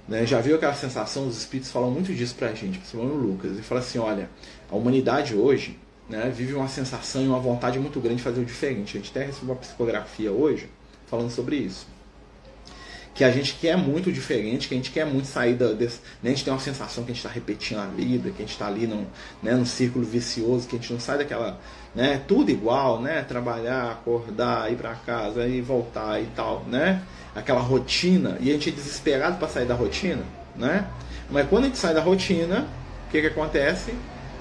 [0.08, 0.26] Né?
[0.26, 3.62] Já viu aquela sensação, os espíritos falam muito disso pra gente, principalmente o Lucas, ele
[3.62, 4.30] fala assim, olha,
[4.70, 5.78] a humanidade hoje
[6.10, 8.98] né, vive uma sensação e uma vontade muito grande de fazer o diferente.
[8.98, 10.70] A gente até recebeu uma psicografia hoje
[11.08, 11.94] falando sobre isso
[13.14, 16.32] que a gente quer muito diferente, que a gente quer muito sair da, desse, né?
[16.32, 18.54] a gente tem uma sensação que a gente está repetindo a vida, que a gente
[18.54, 19.06] está ali num,
[19.42, 21.60] né, num círculo vicioso, que a gente não sai daquela,
[21.94, 27.04] né, tudo igual, né, trabalhar, acordar, ir para casa, e voltar e tal, né,
[27.36, 30.24] aquela rotina, e a gente é desesperado para sair da rotina,
[30.56, 30.88] né,
[31.30, 32.68] mas quando a gente sai da rotina,
[33.08, 33.94] o que que acontece?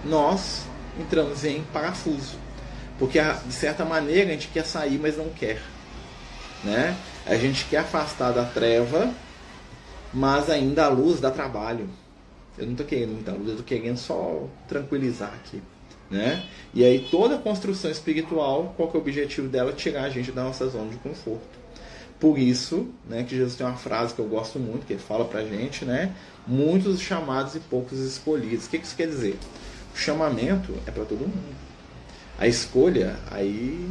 [0.05, 0.67] Nós
[0.99, 2.37] entramos em parafuso,
[2.99, 5.61] porque de certa maneira a gente quer sair, mas não quer,
[6.63, 6.97] né?
[7.27, 9.13] A gente quer afastar da treva,
[10.13, 11.89] mas ainda a luz dá trabalho.
[12.59, 15.63] Eu não estou querendo muita luz, eu estou querendo só tranquilizar aqui.
[16.11, 16.45] Né?
[16.75, 19.73] E aí toda construção espiritual, qual que é o objetivo dela?
[19.73, 21.63] Tirar a gente da nossa zona de conforto.
[22.21, 25.25] Por isso, né, que Jesus tem uma frase que eu gosto muito, que ele fala
[25.25, 26.15] pra gente, né?
[26.47, 28.67] Muitos chamados e poucos escolhidos.
[28.67, 29.37] O que isso quer dizer?
[29.95, 31.57] O chamamento é para todo mundo.
[32.39, 33.89] A escolha, aí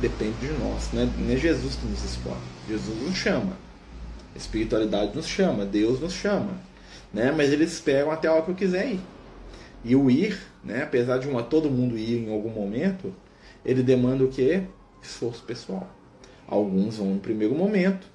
[0.00, 0.90] depende de nós.
[0.92, 2.36] Não é, não é Jesus que nos escolhe.
[2.68, 3.56] Jesus nos chama.
[4.34, 5.64] A espiritualidade nos chama.
[5.64, 6.52] Deus nos chama.
[7.12, 7.32] Né?
[7.36, 9.00] Mas eles esperam até a hora que eu quiser ir.
[9.84, 10.82] E o ir, né?
[10.82, 13.14] apesar de uma, todo mundo ir em algum momento,
[13.64, 14.62] ele demanda o quê?
[15.02, 15.88] Esforço pessoal.
[16.48, 18.06] Alguns vão no primeiro momento,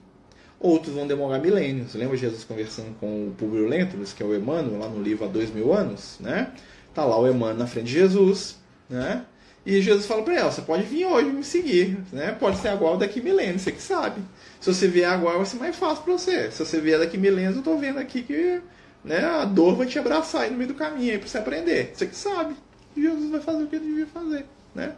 [0.59, 1.93] outros vão demorar milênios.
[1.93, 5.27] Lembra Jesus conversando com o Publio Lentulus, que é o Emmanuel, lá no livro há
[5.27, 6.17] dois mil anos?
[6.19, 6.51] Né?
[6.93, 8.57] Tá lá o Emmanuel na frente de Jesus,
[8.89, 9.25] né?
[9.65, 12.31] E Jesus fala para ela: você pode vir hoje me seguir, né?
[12.31, 14.21] Pode ser agora ou daqui milênios, você que sabe.
[14.59, 16.51] Se você vier agora, vai ser mais fácil para você.
[16.51, 18.61] Se você vier daqui milênios, eu tô vendo aqui que
[19.03, 21.91] né, a dor vai te abraçar aí no meio do caminho aí para você aprender.
[21.93, 22.55] Você que sabe.
[22.97, 24.45] Jesus vai fazer o que ele devia fazer,
[24.75, 24.93] né?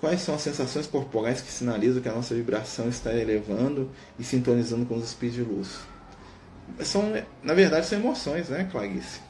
[0.00, 4.84] Quais são as sensações corporais que sinalizam que a nossa vibração está elevando e sintonizando
[4.84, 5.78] com os espíritos de luz?
[6.80, 9.20] São, na verdade, são emoções, né, Clarice?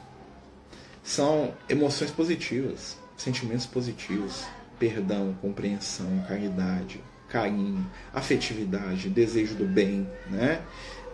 [1.07, 4.43] são emoções positivas, sentimentos positivos,
[4.77, 10.61] perdão, compreensão, caridade, carinho, afetividade, desejo do bem, né?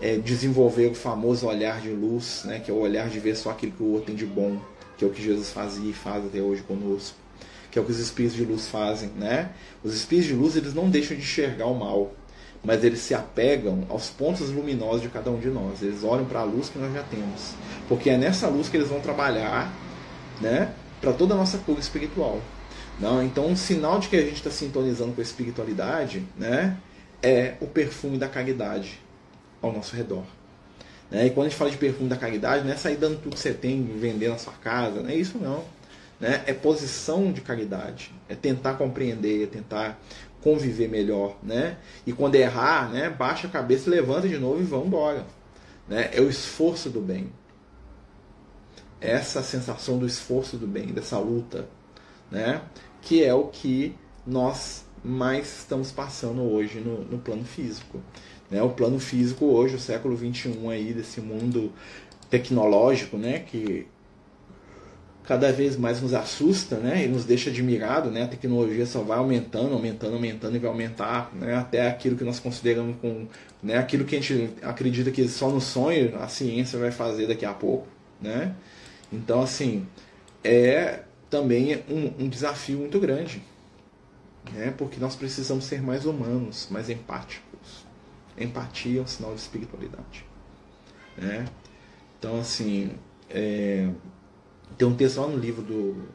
[0.01, 2.59] É desenvolver o famoso olhar de luz, né?
[2.59, 4.59] que é o olhar de ver só aquilo que o outro tem de bom,
[4.97, 7.15] que é o que Jesus fazia e faz até hoje conosco,
[7.73, 9.09] que é o que os espíritos de luz fazem.
[9.17, 9.49] Né?
[9.83, 12.13] Os espíritos de luz eles não deixam de enxergar o mal,
[12.63, 15.81] mas eles se apegam aos pontos luminosos de cada um de nós.
[15.81, 17.55] Eles olham para a luz que nós já temos,
[17.89, 19.73] porque é nessa luz que eles vão trabalhar
[20.39, 22.39] né, para toda a nossa cura espiritual.
[22.99, 26.77] Não, então um sinal de que a gente está sintonizando com a espiritualidade, né,
[27.23, 28.99] é o perfume da caridade
[29.59, 30.25] ao nosso redor.
[31.09, 31.25] Né?
[31.25, 33.41] E quando a gente fala de perfume da caridade, não é sair dando tudo que
[33.41, 35.63] você tem, vender na sua casa, não é isso não.
[36.19, 36.43] Né?
[36.45, 39.99] É posição de caridade, é tentar compreender, é tentar
[40.41, 41.77] conviver melhor, né?
[42.05, 45.25] E quando errar, né, baixa a cabeça, levanta de novo e vamos embora,
[45.87, 46.09] né?
[46.13, 47.31] É o esforço do bem.
[48.99, 51.67] Essa sensação do esforço do bem, dessa luta,
[52.29, 52.61] né?
[53.01, 53.95] Que é o que
[54.25, 58.01] nós mais estamos passando hoje no, no plano físico.
[58.49, 58.61] Né?
[58.61, 61.73] O plano físico hoje, o século 21 aí desse mundo
[62.29, 63.39] tecnológico, né?
[63.39, 63.87] Que
[65.23, 67.05] cada vez mais nos assusta, né?
[67.05, 68.23] E nos deixa admirado, né?
[68.23, 71.55] A tecnologia só vai aumentando, aumentando, aumentando e vai aumentar, né?
[71.55, 73.27] Até aquilo que nós consideramos com,
[73.61, 73.77] né?
[73.77, 77.53] Aquilo que a gente acredita que só no sonho a ciência vai fazer daqui a
[77.53, 77.87] pouco,
[78.21, 78.53] né?
[79.11, 79.87] Então, assim,
[80.43, 83.41] é também um, um desafio muito grande,
[84.53, 84.73] né?
[84.77, 87.85] Porque nós precisamos ser mais humanos, mais empáticos.
[88.37, 90.25] Empatia é um sinal de espiritualidade,
[91.17, 91.45] né?
[92.19, 92.91] Então, assim,
[93.29, 93.87] é,
[94.77, 96.07] tem um texto lá no livro do,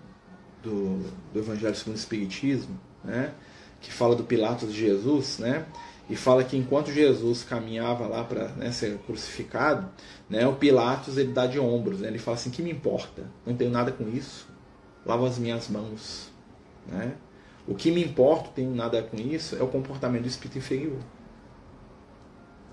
[0.63, 3.33] do, do Evangelho segundo o Espiritismo, né,
[3.81, 5.67] que fala do Pilatos de Jesus, né,
[6.11, 9.89] e fala que enquanto Jesus caminhava lá para né, ser crucificado,
[10.29, 13.31] né, o Pilatos ele dá de ombros, né, ele fala assim: que me importa?
[13.45, 14.47] Não tenho nada com isso.
[15.05, 16.31] Lavo as minhas mãos,
[16.87, 17.15] né?
[17.67, 20.99] O que me importa, tenho nada com isso, é o comportamento do espírito inferior.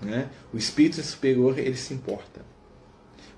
[0.00, 0.30] Né?
[0.52, 2.40] O espírito superior ele se importa.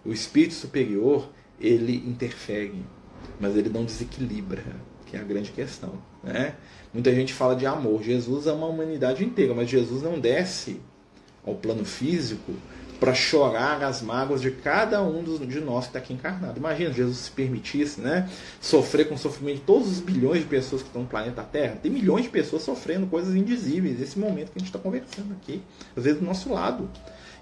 [0.05, 1.29] O espírito superior
[1.61, 2.85] ele interfere,
[3.41, 4.63] mas ele não desequilibra,
[5.07, 5.95] que é a grande questão.
[6.23, 6.55] Né?
[6.93, 8.03] Muita gente fala de amor.
[8.03, 10.81] Jesus ama a humanidade inteira, mas Jesus não desce
[11.45, 12.53] ao plano físico
[12.99, 16.59] para chorar as mágoas de cada um de nós que está aqui encarnado.
[16.59, 18.29] Imagina Jesus se permitisse né,
[18.61, 21.79] sofrer com o sofrimento de todos os bilhões de pessoas que estão no planeta Terra.
[21.81, 25.63] Tem milhões de pessoas sofrendo coisas indizíveis nesse momento que a gente está conversando aqui,
[25.97, 26.91] às vezes do nosso lado.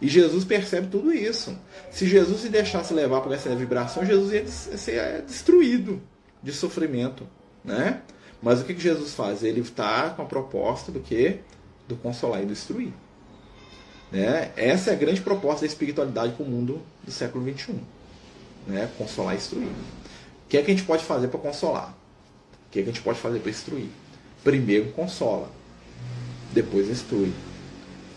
[0.00, 1.56] E Jesus percebe tudo isso.
[1.90, 6.02] Se Jesus se deixasse levar por essa vibração, Jesus ia ser destruído
[6.42, 7.26] de sofrimento,
[7.64, 8.02] né?
[8.42, 9.42] Mas o que, Jesus faz?
[9.42, 11.40] Ele está com a proposta do que?
[11.88, 12.92] Do consolar e destruir.
[14.10, 14.52] Né?
[14.56, 17.74] Essa é a grande proposta da espiritualidade para o mundo do século XXI.
[18.66, 18.88] Né?
[18.96, 19.66] Consolar e destruir.
[19.66, 21.90] O que é que a gente pode fazer para consolar?
[22.68, 23.88] O que é que a gente pode fazer para destruir?
[24.44, 25.50] Primeiro consola,
[26.52, 27.32] depois destrui.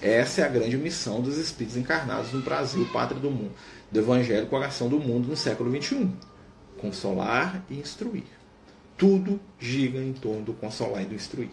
[0.02, 3.52] Essa é a grande missão dos espíritos encarnados no Brasil, pátria do mundo,
[3.92, 6.10] do Evangelho, coração do mundo no século XXI.
[6.80, 8.24] Consolar e instruir.
[8.96, 11.50] Tudo gira em torno do consolar e do instruir.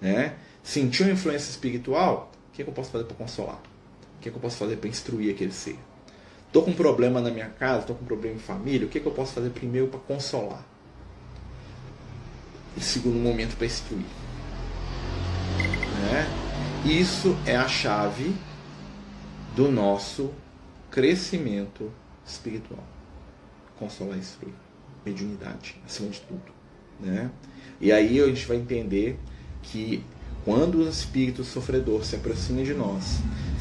[0.00, 0.34] Né?
[0.62, 2.30] Sentiu influência espiritual?
[2.58, 3.54] Que, é que eu posso fazer para consolar?
[3.54, 5.78] O que, é que eu posso fazer para instruir aquele ser?
[6.44, 8.98] Estou com um problema na minha casa, estou com um problema em família, o que,
[8.98, 10.66] é que eu posso fazer primeiro para consolar?
[12.76, 14.04] E segundo momento para instruir.
[16.00, 16.26] Né?
[16.84, 18.34] Isso é a chave
[19.54, 20.34] do nosso
[20.90, 21.92] crescimento
[22.26, 22.82] espiritual.
[23.78, 24.54] Consolar e instruir.
[25.06, 26.52] Mediunidade, acima de tudo.
[26.98, 27.30] Né?
[27.80, 29.16] E aí a gente vai entender
[29.62, 30.04] que
[30.48, 33.18] quando o espírito sofredor se aproxima de nós,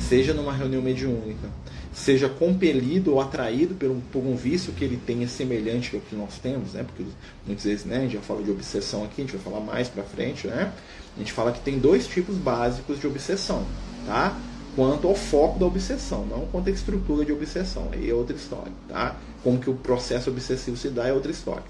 [0.08, 1.50] seja numa reunião mediúnica,
[1.92, 6.16] seja compelido ou atraído por um, por um vício que ele tenha semelhante ao que
[6.16, 6.86] nós temos, né?
[6.86, 7.04] Porque
[7.46, 9.90] muitas vezes, né, a gente já fala de obsessão aqui, a gente vai falar mais
[9.90, 10.72] para frente, né?
[11.14, 13.66] A gente fala que tem dois tipos básicos de obsessão,
[14.06, 14.40] tá?
[14.74, 18.72] Quanto ao foco da obsessão, não quanto à estrutura de obsessão, aí é outra história,
[18.88, 19.18] tá?
[19.44, 21.66] Como que o processo obsessivo se dá é outra história.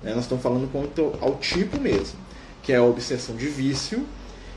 [0.00, 0.14] Né?
[0.14, 2.20] Nós estamos falando quanto ao tipo mesmo,
[2.62, 4.06] que é a obsessão de vício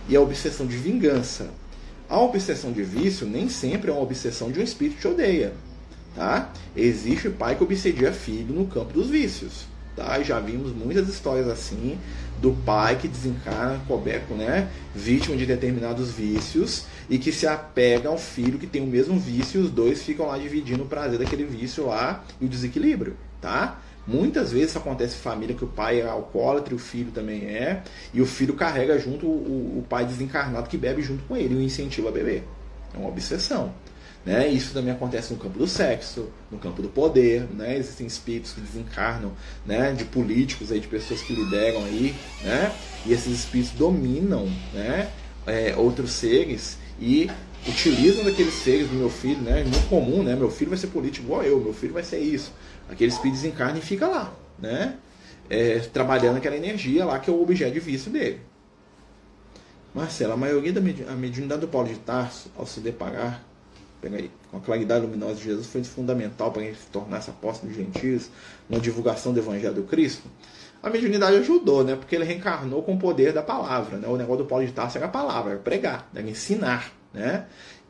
[0.08, 1.50] e a obsessão de vingança.
[2.10, 5.54] A obsessão de vício nem sempre é uma obsessão de um espírito que odeia,
[6.16, 6.52] tá?
[6.76, 10.22] Existe pai que obsedia filho no campo dos vícios, tá?
[10.22, 11.98] Já vimos muitas histórias assim
[12.42, 18.18] do pai que desencarna coberto, né, vítima de determinados vícios e que se apega ao
[18.18, 21.46] filho que tem o mesmo vício e os dois ficam lá dividindo o prazer daquele
[21.46, 23.80] vício lá e o desequilíbrio, tá?
[24.06, 27.84] Muitas vezes acontece em família que o pai é alcoólatra e o filho também é,
[28.14, 31.58] e o filho carrega junto o, o pai desencarnado que bebe junto com ele e
[31.58, 32.44] o incentiva a beber.
[32.94, 33.74] É uma obsessão.
[34.26, 34.48] Né?
[34.48, 37.78] Isso também acontece no campo do sexo, no campo do poder, né?
[37.78, 39.34] Existem espíritos que desencarnam,
[39.66, 39.92] né?
[39.92, 42.74] De políticos aí, de pessoas que lideram aí, né?
[43.06, 45.10] E esses espíritos dominam, né?
[45.46, 47.30] É, outros seres e
[47.68, 49.62] utilizam daqueles seres do meu filho, né?
[49.64, 50.38] Muito comum, né?
[50.38, 52.54] Meu filho vai ser político igual eu, meu filho vai ser isso.
[52.90, 54.98] Aquele espírito desencarna e fica lá, né?
[55.50, 58.42] É, trabalhando aquela energia lá que é o objeto de vício dele.
[59.94, 63.44] Marcelo, a maioria da mediunidade do Paulo de Tarso, ao se deparar
[64.12, 67.32] aí, com a claridade luminosa de Jesus foi fundamental para a gente se tornar essa
[67.32, 68.30] apóstolo de gentios,
[68.70, 70.28] na divulgação do Evangelho do Cristo.
[70.82, 71.96] A mediunidade ajudou, né?
[71.96, 74.08] Porque ele reencarnou com o poder da palavra, né?
[74.08, 77.46] O negócio do Paulo de Tarso era a palavra, era pregar, era ensinar, né?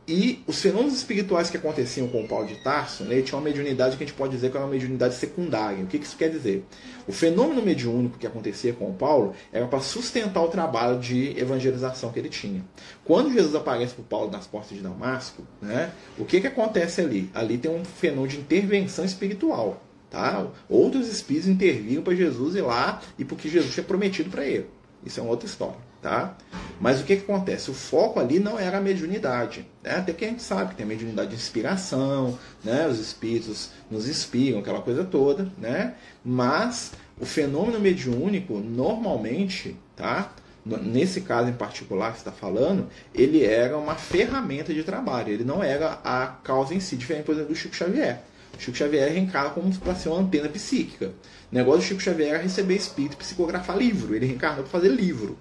[0.06, 3.46] E os fenômenos espirituais que aconteciam com o Paulo de Tarso, né, ele tinha uma
[3.46, 5.82] mediunidade que a gente pode dizer que era uma mediunidade secundária.
[5.82, 6.66] O que isso quer dizer?
[7.08, 12.12] O fenômeno mediúnico que acontecia com o Paulo era para sustentar o trabalho de evangelização
[12.12, 12.62] que ele tinha.
[13.06, 17.00] Quando Jesus aparece para o Paulo nas portas de Damasco, né, o que, que acontece
[17.00, 17.30] ali?
[17.34, 19.82] Ali tem um fenômeno de intervenção espiritual.
[20.10, 20.46] Tá?
[20.70, 24.68] Outros espíritos interviram para Jesus ir lá e porque Jesus tinha prometido para ele.
[25.04, 25.93] Isso é uma outra história.
[26.04, 26.36] Tá?
[26.82, 27.72] Mas o que, que acontece?
[27.72, 29.66] O foco ali não era a mediunidade.
[29.82, 29.96] Né?
[29.96, 32.86] Até que a gente sabe que tem a mediunidade de inspiração, né?
[32.90, 35.50] os espíritos nos inspiram, aquela coisa toda.
[35.58, 35.94] Né?
[36.24, 40.34] Mas o fenômeno mediúnico, normalmente, tá?
[40.66, 45.64] nesse caso em particular que está falando, ele era uma ferramenta de trabalho, ele não
[45.64, 48.22] era a causa em si, diferente, por exemplo, do Chico Xavier.
[48.58, 51.14] O Chico Xavier reencarna como para ser uma antena psíquica.
[51.50, 54.14] O negócio do Chico Xavier era receber espírito e psicografar livro.
[54.14, 55.38] Ele reencarnou para fazer livro.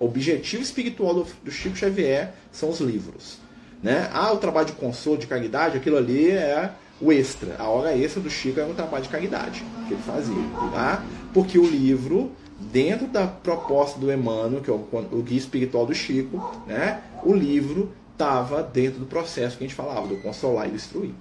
[0.00, 3.36] O objetivo espiritual do, do, Chico Xavier são os livros.
[3.82, 4.08] Né?
[4.14, 7.56] Ah, o trabalho de consolo, de caridade, aquilo ali é o extra.
[7.58, 10.42] A hora extra do Chico era o trabalho de caridade que ele fazia.
[10.72, 11.04] Tá?
[11.34, 15.94] Porque o livro, dentro da proposta do Emmanuel, que é o, o guia espiritual do
[15.94, 17.02] Chico, né?
[17.22, 21.12] o livro estava dentro do processo que a gente falava, do consolar e destruir.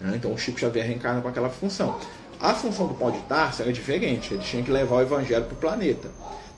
[0.00, 0.14] Né?
[0.16, 1.98] Então o Chico Xavier reencarna com aquela função.
[2.40, 5.54] A função do pão de Tarso era diferente, ele tinha que levar o evangelho para
[5.54, 6.08] o planeta.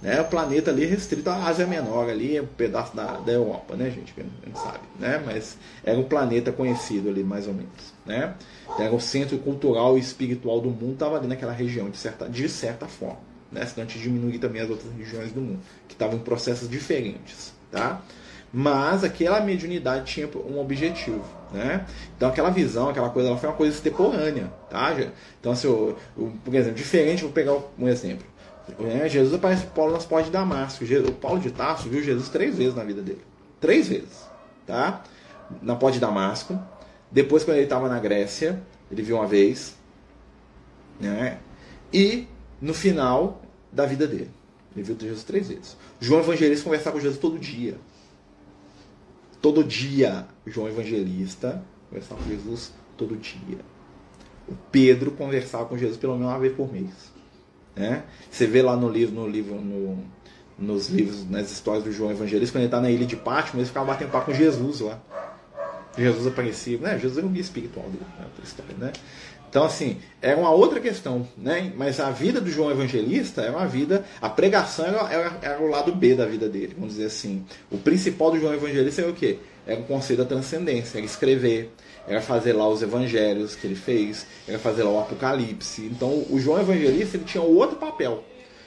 [0.03, 0.21] Né?
[0.21, 4.15] O planeta ali restrito à Ásia Menor, ali, um pedaço da, da Europa, né, gente?
[4.15, 5.23] Que gente sabe, né?
[5.25, 8.35] Mas era um planeta conhecido ali, mais ou menos, né?
[8.79, 12.49] Era o centro cultural e espiritual do mundo, estava ali naquela região, de certa, de
[12.49, 13.19] certa forma.
[13.53, 13.67] Né?
[13.67, 17.53] Senão a gente diminuir também as outras regiões do mundo, que estavam em processos diferentes,
[17.71, 18.01] tá?
[18.53, 21.85] Mas aquela mediunidade tinha um objetivo, né?
[22.17, 24.97] Então aquela visão, aquela coisa, ela foi uma coisa extemporânea, tá?
[25.39, 28.27] Então, assim, eu, eu, por exemplo, diferente, vou pegar um exemplo.
[28.79, 30.85] É, Jesus aparece para Paulo nas portas de Damasco.
[30.85, 33.23] O Paulo de Tarso viu Jesus três vezes na vida dele.
[33.61, 34.29] Três vezes.
[34.67, 35.03] Tá?
[35.63, 36.59] Na porta de Damasco.
[37.11, 39.75] Depois, quando ele estava na Grécia, ele viu uma vez.
[41.01, 41.39] Né?
[41.93, 42.27] E
[42.61, 44.31] no final da vida dele.
[44.75, 45.77] Ele viu Jesus três vezes.
[45.99, 47.79] João Evangelista conversava com Jesus todo dia.
[49.43, 53.59] Todo dia, João Evangelista conversava com Jesus todo dia.
[54.47, 57.20] O Pedro conversava com Jesus pelo menos uma vez por mês.
[57.75, 58.03] Né?
[58.31, 59.99] Você vê lá no livro, no livro, no,
[60.59, 63.67] nos livros, nas histórias do João Evangelista, quando ele está na ilha de Pátimo, ele
[63.67, 65.01] ficava batendo papo com Jesus lá.
[65.97, 66.99] Jesus aparecia, né?
[66.99, 68.27] Jesus é um guia espiritual dele, né?
[68.45, 68.93] história, né?
[69.51, 71.73] Então, assim, é uma outra questão, né?
[71.77, 74.05] Mas a vida do João Evangelista é uma vida.
[74.23, 77.45] A pregação era, era, era, o lado B da vida dele, vamos dizer assim.
[77.69, 79.39] O principal do João Evangelista era o quê?
[79.67, 81.73] Era o conceito da transcendência, era escrever,
[82.07, 85.83] era fazer lá os evangelhos que ele fez, era fazer lá o Apocalipse.
[85.83, 88.25] Então o João Evangelista ele tinha outro papel.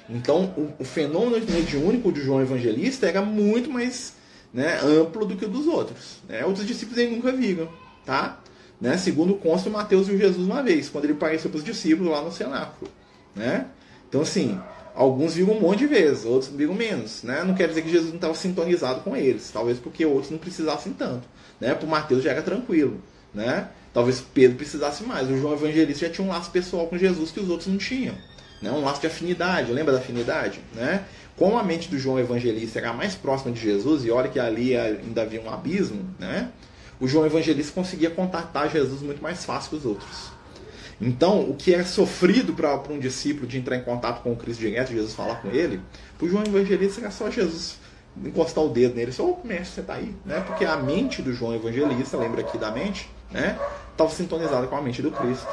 [0.10, 4.16] Então o, o fenômeno mediúnico de João Evangelista era muito mais
[4.54, 6.20] né, amplo do que o dos outros.
[6.28, 6.46] Né?
[6.46, 7.68] Outros discípulos ele nunca viram,
[8.06, 8.40] tá?
[8.80, 8.98] Né?
[8.98, 12.32] Segundo consta, Mateus viu Jesus uma vez, quando ele apareceu para os discípulos lá no
[12.32, 12.92] cenáculo.
[13.36, 13.66] Né?
[14.08, 14.60] Então assim,
[14.94, 17.24] alguns viram um monte de vezes, outros viram menos.
[17.24, 17.44] Né?
[17.44, 20.94] Não quer dizer que Jesus não estava sintonizado com eles, talvez porque outros não precisassem
[20.94, 21.28] tanto.
[21.60, 21.74] Né?
[21.74, 23.02] Para Mateus já era tranquilo
[23.34, 23.70] né?
[23.94, 25.30] Talvez Pedro precisasse mais.
[25.30, 28.16] O João Evangelista já tinha um laço pessoal com Jesus que os outros não tinham.
[28.62, 28.72] Né?
[28.72, 30.60] Um laço de afinidade, lembra da afinidade?
[30.74, 31.06] Né?
[31.36, 34.76] Como a mente do João Evangelista era mais próxima de Jesus, e olha que ali
[34.76, 36.50] ainda havia um abismo, né?
[37.00, 40.32] o João Evangelista conseguia contatar Jesus muito mais fácil que os outros.
[41.02, 44.62] Então, o que é sofrido para um discípulo de entrar em contato com o Cristo
[44.62, 45.82] direto, Jesus falar com ele,
[46.18, 47.78] para o João Evangelista era só Jesus
[48.24, 50.40] encostar o dedo nele, só, oh, mestre, você está aí, né?
[50.46, 53.60] Porque a mente do João Evangelista, lembra aqui da mente, né?
[53.92, 55.48] Estava sintonizada com a mente do Cristo.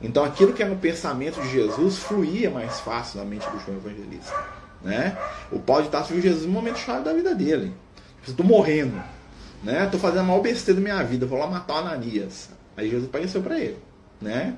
[0.00, 3.76] Então aquilo que era o pensamento de Jesus fluía mais fácil na mente do João
[3.78, 4.34] Evangelista.
[4.82, 5.16] Né?
[5.50, 7.72] O Paulo de Tarso viu Jesus no momento chave da vida dele.
[8.26, 9.02] Estou morrendo.
[9.62, 9.84] Né?
[9.84, 11.26] Estou fazendo a maior besteira da minha vida.
[11.26, 12.50] Vou lá matar o Ananias.
[12.76, 13.78] Aí Jesus apareceu para ele.
[14.20, 14.56] Né?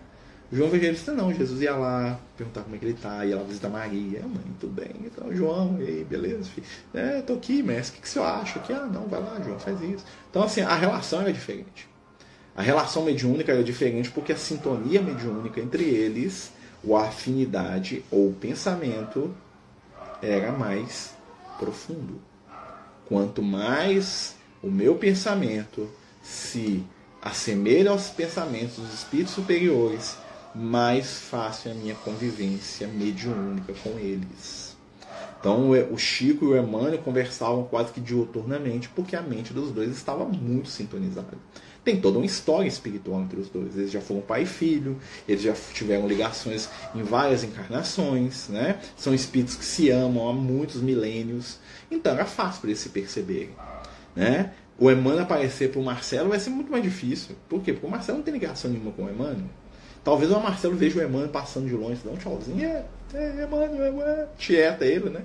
[0.50, 3.68] João Evangelista não, Jesus ia lá perguntar como é que ele tá, ia lá visitar
[3.68, 6.66] Maria, mãe, tudo bem, então João, ei, beleza, filho?
[6.94, 8.58] É, aqui, mestre, o que, que você acha?
[8.60, 10.04] Que, ah, não, vai lá, João, faz isso.
[10.30, 11.87] Então, assim, a relação era diferente.
[12.58, 16.50] A relação mediúnica era diferente porque a sintonia mediúnica entre eles,
[16.82, 19.32] ou a afinidade ou pensamento,
[20.20, 21.14] era mais
[21.56, 22.20] profundo.
[23.06, 25.88] Quanto mais o meu pensamento
[26.20, 26.82] se
[27.22, 30.16] assemelha aos pensamentos dos espíritos superiores,
[30.52, 34.76] mais fácil é a minha convivência mediúnica com eles.
[35.38, 39.90] Então o Chico e o Emmanuel conversavam quase que diuturnamente, porque a mente dos dois
[39.90, 41.38] estava muito sintonizada.
[41.88, 43.74] Tem toda uma história espiritual entre os dois.
[43.74, 48.78] Eles já foram pai e filho, eles já tiveram ligações em várias encarnações, né?
[48.94, 51.58] São espíritos que se amam há muitos milênios.
[51.90, 53.52] Então era fácil para eles se perceberem,
[54.14, 54.52] né?
[54.78, 57.34] o Emmanuel aparecer para o Marcelo vai ser muito mais difícil.
[57.48, 57.72] Por quê?
[57.72, 59.48] Porque o Marcelo não tem ligação nenhuma com o Emmanuel.
[60.04, 62.84] Talvez o Marcelo veja o Emmanuel passando de longe, dá um tchauzinho, é,
[63.14, 65.22] é Emmanuel, é, tieta ele, né?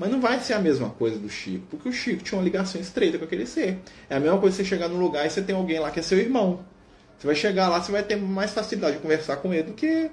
[0.00, 2.80] Mas não vai ser a mesma coisa do Chico, porque o Chico tinha uma ligação
[2.80, 3.80] estreita com aquele ser.
[4.08, 6.02] É a mesma coisa você chegar num lugar e você tem alguém lá que é
[6.02, 6.64] seu irmão.
[7.18, 10.10] Você vai chegar lá, você vai ter mais facilidade de conversar com ele do que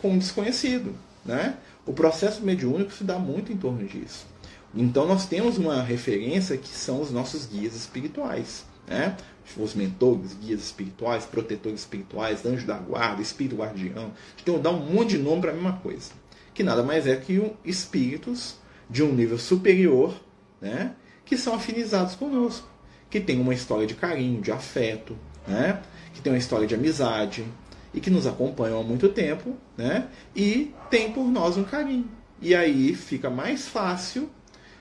[0.00, 1.58] com um desconhecido, né?
[1.84, 4.26] O processo mediúnico se dá muito em torno disso.
[4.74, 9.18] Então nós temos uma referência que são os nossos guias espirituais, né?
[9.54, 14.12] Os mentores, guias espirituais, protetores espirituais, anjo da guarda, espírito guardião.
[14.30, 16.12] Gente tem que dar um monte de nome para a mesma coisa.
[16.54, 18.56] Que nada mais é que espíritos
[18.88, 20.14] de um nível superior,
[20.60, 20.92] né?
[21.24, 22.68] Que são afinizados conosco,
[23.10, 25.16] que tem uma história de carinho, de afeto,
[25.46, 25.82] né?
[26.14, 27.44] Que tem uma história de amizade
[27.92, 30.08] e que nos acompanham há muito tempo, né?
[30.34, 32.08] E tem por nós um carinho.
[32.40, 34.30] E aí fica mais fácil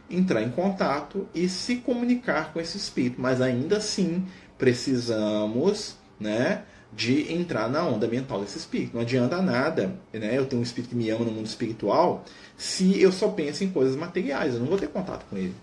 [0.09, 4.25] entrar em contato e se comunicar com esse espírito, mas ainda assim
[4.57, 6.63] precisamos, né,
[6.93, 8.93] de entrar na onda mental desse espírito.
[8.93, 10.37] Não adianta nada, né?
[10.37, 12.23] Eu tenho um espírito que me ama no mundo espiritual,
[12.57, 15.53] se eu só penso em coisas materiais, eu não vou ter contato com ele.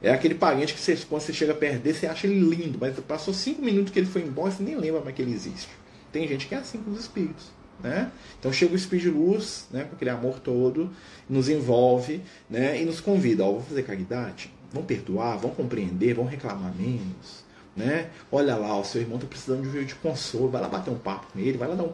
[0.00, 2.96] É aquele parente que você, quando você chega perto dele, você acha ele lindo, mas
[3.00, 5.68] passou cinco minutos que ele foi embora, você nem lembra mais que ele existe.
[6.12, 7.58] Tem gente que é assim com os espíritos.
[7.82, 8.10] Né?
[8.38, 10.90] Então chega o Espírito de Luz, né, com aquele amor todo,
[11.28, 16.30] nos envolve né, e nos convida, ó, vamos fazer caridade, vamos perdoar, vamos compreender, vamos
[16.30, 17.44] reclamar menos.
[17.78, 18.10] Né?
[18.30, 20.98] Olha lá, o seu irmão está precisando de um de consolo, vai lá bater um
[20.98, 21.92] papo com ele, vai lá dar um,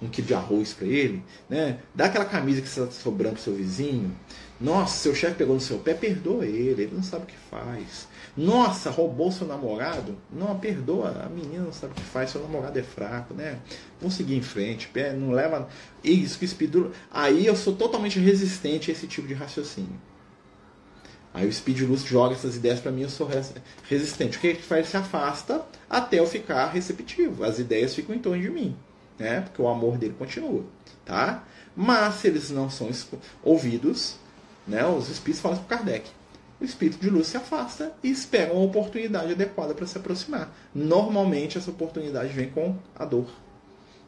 [0.00, 1.78] um quilo de arroz para ele, né?
[1.94, 4.10] dá aquela camisa que está sobrando pro seu vizinho.
[4.58, 8.06] Nossa, seu chefe pegou no seu pé, perdoa ele, ele não sabe o que faz.
[8.36, 10.16] Nossa, roubou seu namorado?
[10.30, 13.58] Não, perdoa, a menina não sabe o que faz, seu namorado é fraco, né?
[14.00, 14.88] Vamos seguir em frente,
[15.18, 15.68] não leva.
[16.02, 16.92] Isso que espírito.
[17.10, 20.00] Aí eu sou totalmente resistente a esse tipo de raciocínio.
[21.34, 23.28] Aí o Speed Luz joga essas ideias para mim, eu sou
[23.88, 24.36] resistente.
[24.36, 24.88] O que ele faz?
[24.88, 27.44] Se afasta até eu ficar receptivo.
[27.44, 28.76] As ideias ficam em torno de mim,
[29.18, 29.40] né?
[29.40, 30.64] Porque o amor dele continua,
[31.04, 31.44] tá?
[31.74, 32.90] Mas se eles não são
[33.42, 34.16] ouvidos,
[34.68, 34.86] né?
[34.86, 36.10] Os espíritos falam para Kardec
[36.62, 40.54] o espírito de luz se afasta e espera uma oportunidade adequada para se aproximar.
[40.72, 43.26] Normalmente essa oportunidade vem com a dor.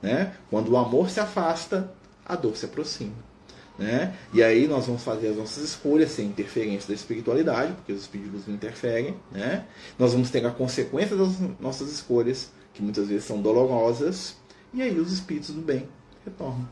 [0.00, 0.32] Né?
[0.48, 1.92] Quando o amor se afasta,
[2.24, 3.12] a dor se aproxima.
[3.78, 4.14] Né?
[4.32, 8.46] E aí nós vamos fazer as nossas escolhas sem interferência da espiritualidade, porque os espíritos
[8.46, 9.16] não interferem.
[9.32, 9.66] Né?
[9.98, 14.36] Nós vamos ter a consequência das nossas escolhas, que muitas vezes são dolorosas,
[14.72, 15.88] e aí os espíritos do bem
[16.24, 16.68] retornam.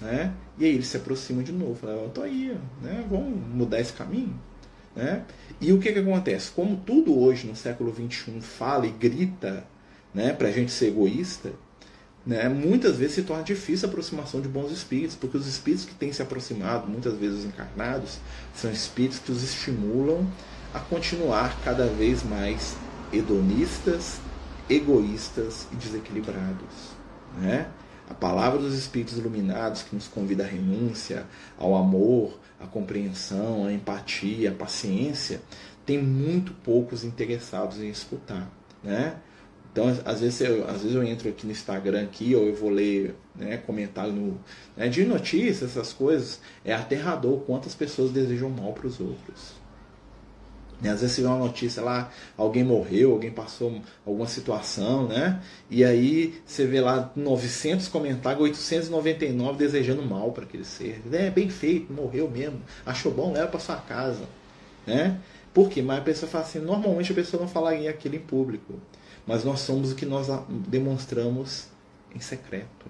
[0.00, 0.34] Né?
[0.58, 1.74] E aí eles se aproximam de novo.
[1.74, 3.04] Falam, tô aí, né?
[3.08, 4.38] vamos mudar esse caminho?
[4.94, 5.24] Né?
[5.60, 6.50] E o que, que acontece?
[6.50, 9.64] Como tudo hoje no século XXI fala e grita
[10.12, 11.52] né, para a gente ser egoísta,
[12.26, 15.94] né, muitas vezes se torna difícil a aproximação de bons espíritos, porque os espíritos que
[15.94, 18.18] têm se aproximado, muitas vezes os encarnados,
[18.54, 20.26] são espíritos que os estimulam
[20.72, 22.76] a continuar cada vez mais
[23.12, 24.20] hedonistas,
[24.68, 26.94] egoístas e desequilibrados.
[27.38, 27.68] Né?
[28.08, 31.26] A palavra dos Espíritos iluminados que nos convida à renúncia,
[31.58, 35.40] ao amor, à compreensão, à empatia, à paciência,
[35.86, 38.50] tem muito poucos interessados em escutar,
[38.82, 39.16] né?
[39.74, 42.70] Então, às vezes, eu, às vezes eu entro aqui no Instagram aqui, ou eu vou
[42.70, 44.40] ler né, comentário no,
[44.76, 49.54] né, de notícias, essas coisas, é aterrador quantas pessoas desejam mal para os outros.
[50.80, 50.90] Né?
[50.90, 55.42] Às vezes você vê uma notícia lá, alguém morreu, alguém passou alguma situação, né?
[55.68, 61.02] E aí você vê lá 900 comentários, 899 desejando mal para aquele ser.
[61.10, 62.60] É bem feito, morreu mesmo.
[62.86, 64.22] Achou bom, leva para sua casa,
[64.86, 65.18] né?
[65.52, 65.82] Por quê?
[65.82, 68.74] Mas a pessoa fala assim, normalmente a pessoa não falaria aquilo em público.
[69.26, 70.28] Mas nós somos o que nós
[70.68, 71.68] demonstramos
[72.14, 72.86] em secreto,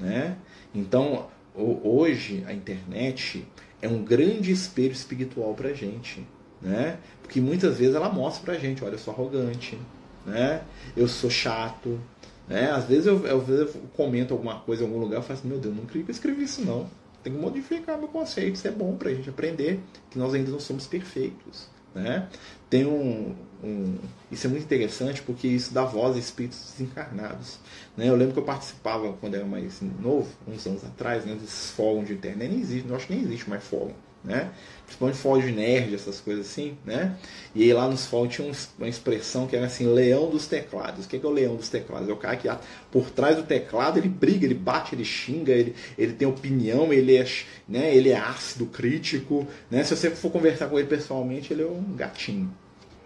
[0.00, 0.36] né?
[0.74, 3.46] Então, hoje a internet
[3.80, 6.26] é um grande espelho espiritual para a gente
[6.60, 6.98] né?
[7.22, 9.78] Porque muitas vezes ela mostra pra gente, olha, eu sou arrogante,
[10.26, 10.62] né?
[10.96, 11.98] Eu sou chato,
[12.46, 12.70] né?
[12.70, 15.74] Às vezes eu, eu, comento alguma coisa em algum lugar, eu falo assim, meu Deus,
[15.74, 16.88] não queria que eu escrevi isso não.
[17.22, 20.60] Tem que modificar meu conceito, isso é bom pra gente aprender que nós ainda não
[20.60, 22.28] somos perfeitos, né?
[22.68, 23.98] Tem um, um,
[24.30, 27.58] isso é muito interessante porque isso dá voz a espíritos desencarnados.
[27.96, 28.08] Né?
[28.08, 32.06] Eu lembro que eu participava quando era mais novo, uns anos atrás, né, desses fóruns
[32.06, 32.48] de internet.
[32.48, 34.50] Nem existe, eu acho que nem existe mais fórum né?
[34.84, 37.16] Principalmente fórum nerd, essas coisas assim, né?
[37.54, 41.04] E aí lá nos fóruns tinha uma expressão que era assim, leão dos teclados.
[41.04, 42.08] O que é, o leão dos teclados?
[42.08, 42.48] É o cara que
[42.90, 47.16] por trás do teclado ele briga, ele bate, ele xinga, ele, ele tem opinião, ele
[47.16, 47.26] é,
[47.68, 49.84] né, ele é ácido, crítico, né?
[49.84, 52.52] Se você for conversar com ele pessoalmente, ele é um gatinho.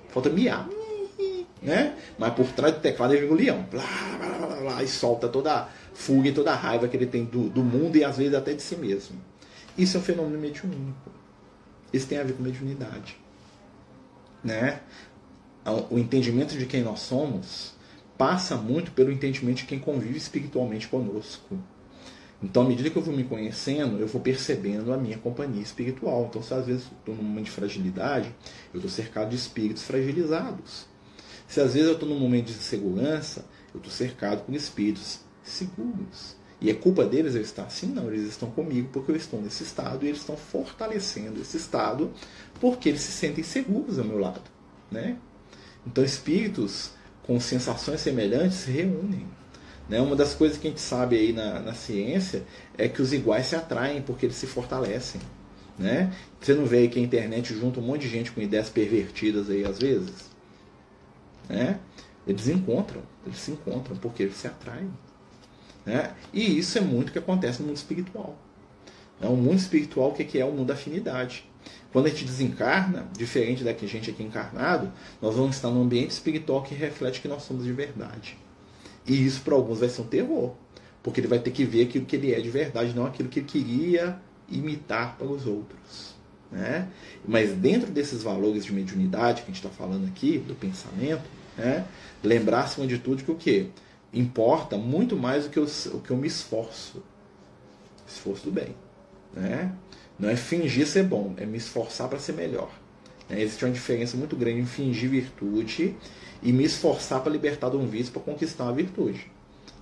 [0.09, 0.69] Falta miar,
[1.63, 1.95] né?
[2.19, 3.85] Mas por trás do teclado ele vem um leão, blá,
[4.19, 7.25] blá, blá, blá, e solta toda a fuga e toda a raiva que ele tem
[7.25, 9.17] do, do mundo e às vezes até de si mesmo.
[9.77, 11.11] Isso é um fenômeno mediúnico.
[11.93, 13.17] Isso tem a ver com mediunidade.
[14.43, 14.81] Né?
[15.91, 17.73] o entendimento de quem nós somos
[18.19, 21.59] passa muito pelo entendimento de quem convive espiritualmente conosco.
[22.43, 26.27] Então, à medida que eu vou me conhecendo, eu vou percebendo a minha companhia espiritual.
[26.29, 28.35] Então, se às vezes estou num momento de fragilidade,
[28.73, 30.87] eu estou cercado de espíritos fragilizados.
[31.49, 36.37] Se às vezes eu estou num momento de insegurança, eu estou cercado por espíritos seguros.
[36.65, 37.89] E é culpa deles eu estar assim?
[37.89, 42.11] Não, eles estão comigo porque eu estou nesse estado e eles estão fortalecendo esse estado
[42.59, 44.41] porque eles se sentem seguros ao meu lado.
[44.91, 45.19] Né?
[45.87, 46.93] Então, espíritos
[47.23, 49.27] com sensações semelhantes se reúnem.
[49.91, 50.01] Né?
[50.01, 52.45] Uma das coisas que a gente sabe aí na, na ciência
[52.79, 55.21] é que os iguais se atraem porque eles se fortalecem.
[55.79, 56.15] Né?
[56.41, 59.51] Você não vê aí que a internet junta um monte de gente com ideias pervertidas
[59.51, 60.31] aí às vezes?
[61.47, 61.79] Né?
[62.27, 64.91] Eles encontram, eles se encontram porque eles se atraem.
[65.85, 66.13] Né?
[66.33, 68.37] E isso é muito o que acontece no mundo espiritual.
[69.21, 69.29] Né?
[69.29, 71.45] O mundo espiritual, o que é o mundo da afinidade?
[71.93, 74.91] Quando a gente desencarna, diferente da que a gente aqui encarnado,
[75.23, 78.37] nós vamos estar num ambiente espiritual que reflete que nós somos de verdade.
[79.07, 80.55] E isso para alguns vai ser um terror,
[81.03, 83.39] porque ele vai ter que ver aquilo que ele é de verdade, não aquilo que
[83.39, 84.19] ele queria
[84.49, 86.15] imitar para os outros.
[86.51, 86.89] Né?
[87.27, 91.25] Mas dentro desses valores de mediunidade que a gente está falando aqui, do pensamento,
[91.57, 91.85] né?
[92.23, 93.71] lembrar acima de tudo que o que?
[94.15, 97.03] Importa muito mais do que eu, o que eu me esforço.
[98.07, 98.75] Esforço do bem.
[99.33, 99.73] Né?
[100.19, 102.71] Não é fingir ser bom, é me esforçar para ser melhor.
[103.29, 103.43] Né?
[103.43, 105.97] Existe uma diferença muito grande em fingir virtude
[106.43, 109.31] e me esforçar para libertar de um vício para conquistar uma virtude.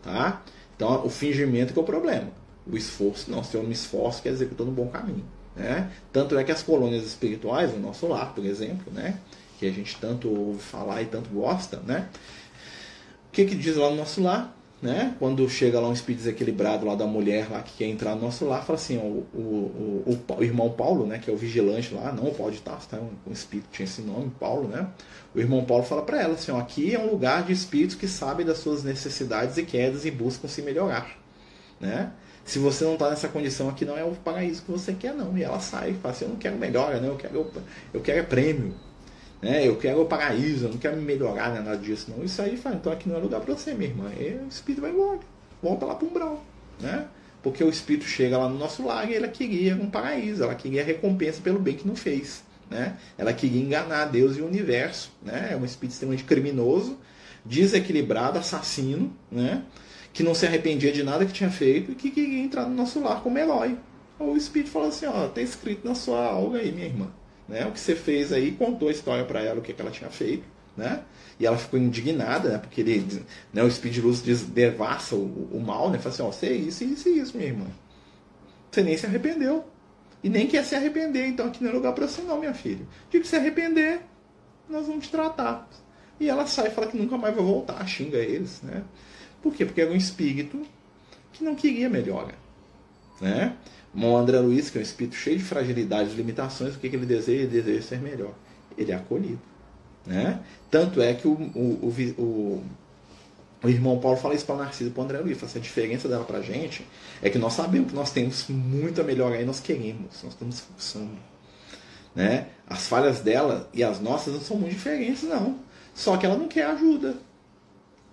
[0.02, 0.42] Tá?
[0.74, 2.30] Então, o fingimento que é o problema.
[2.66, 3.44] O esforço, não.
[3.44, 5.24] Se eu me esforço, quer dizer que estou no bom caminho.
[5.54, 5.90] Né?
[6.12, 9.18] Tanto é que as colônias espirituais, o nosso lar, por exemplo, né?
[9.62, 12.08] que a gente tanto ouve falar e tanto gosta, né?
[13.32, 14.54] O que, que diz lá no nosso lar?
[14.82, 15.16] Né?
[15.18, 18.44] Quando chega lá um espírito desequilibrado lá da mulher lá que quer entrar no nosso
[18.44, 22.12] lar, fala assim, o, o, o, o, irmão Paulo, né, que é o vigilante lá,
[22.12, 24.88] não pode estar, tá, um, um espírito tinha esse nome, Paulo, né?
[25.34, 28.06] O irmão Paulo fala para ela assim, ó, aqui é um lugar de espíritos que
[28.08, 31.16] sabem das suas necessidades e quedas e buscam se melhorar,
[31.80, 32.12] né?
[32.44, 35.38] Se você não está nessa condição aqui, não é o paraíso que você quer, não.
[35.38, 37.08] E ela sai fala assim, eu não quero melhora, né?
[37.08, 37.46] eu quero,
[37.94, 38.74] eu quero é prêmio,
[39.42, 39.66] né?
[39.66, 41.60] Eu quero o paraíso, eu não quero me melhorar, né?
[41.60, 42.24] nada disso, não.
[42.24, 44.08] Isso aí fala, então aqui não é lugar para você, minha irmã.
[44.16, 45.18] E o espírito vai embora,
[45.60, 46.44] volta lá para o umbral,
[46.80, 47.06] né?
[47.42, 50.84] Porque o espírito chega lá no nosso lar e ela queria um paraíso, ela queria
[50.84, 52.96] recompensa pelo bem que não fez, né?
[53.18, 55.48] Ela queria enganar Deus e o universo, né?
[55.50, 56.96] É um espírito extremamente criminoso,
[57.44, 59.64] desequilibrado, assassino, né?
[60.12, 63.00] Que não se arrependia de nada que tinha feito e que queria entrar no nosso
[63.00, 63.76] lar como herói.
[64.20, 67.10] O espírito falou assim, ó, tá escrito na sua alga aí, minha irmã
[67.48, 67.66] né?
[67.66, 70.10] O que você fez aí, contou a história para ela, o que, que ela tinha
[70.10, 70.44] feito,
[70.76, 71.02] né?
[71.38, 72.58] E ela ficou indignada, né?
[72.58, 75.98] Porque ele, né, o Speed Luz devassa o, o, mal, né?
[75.98, 77.66] Fala assim, ó, você é isso, isso e isso, minha irmã.
[78.70, 79.64] Você nem se arrependeu.
[80.22, 82.86] E nem quer se arrepender, então aqui não é lugar para você não, minha filha.
[83.10, 84.02] De que se arrepender,
[84.68, 85.68] nós vamos te tratar.
[86.20, 88.84] E ela sai e fala que nunca mais vai voltar, xinga eles, né?
[89.42, 89.66] Por quê?
[89.66, 90.62] Porque era um espírito
[91.32, 92.34] que não queria melhora,
[93.20, 93.56] né?
[93.94, 97.06] O André Luiz, que é um espírito cheio de fragilidades, limitações, o que, que ele
[97.06, 97.42] deseja?
[97.42, 98.32] Ele deseja ser melhor.
[98.76, 99.40] Ele é acolhido.
[100.06, 100.40] Né?
[100.70, 102.64] Tanto é que o, o, o,
[103.62, 105.42] o irmão Paulo fala isso para o Narciso e para o André Luiz.
[105.42, 106.86] Assim, a diferença dela para a gente
[107.20, 110.56] é que nós sabemos que nós temos muito a melhorar e nós queremos, nós estamos
[110.56, 111.18] esforçando.
[112.14, 112.48] Né?
[112.66, 115.58] As falhas dela e as nossas não são muito diferentes, não.
[115.94, 117.16] Só que ela não quer ajuda.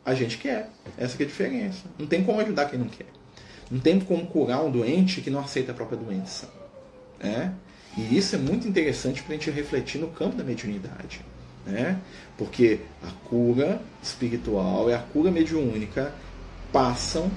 [0.06, 0.70] A gente quer.
[0.98, 1.84] Essa é a diferença.
[1.98, 3.08] Não tem como ajudar quem não quer.
[3.70, 6.50] Não tem como curar um doente que não aceita a própria doença.
[7.22, 7.54] Né?
[7.98, 11.22] E isso é muito interessante para a gente refletir no campo da mediunidade.
[11.66, 12.00] Né?
[12.38, 16.14] Porque a cura espiritual e a cura mediúnica
[16.72, 17.30] passam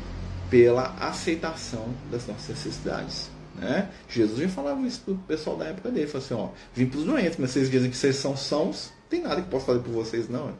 [0.48, 3.30] pela aceitação das nossas necessidades.
[3.54, 3.88] Né?
[4.08, 6.06] Jesus já falava isso para o pessoal da época dele.
[6.06, 9.22] Falou assim, ó, vim para os doentes, mas vocês dizem que vocês são sãos, tem
[9.22, 10.52] nada que possa fazer por vocês, não.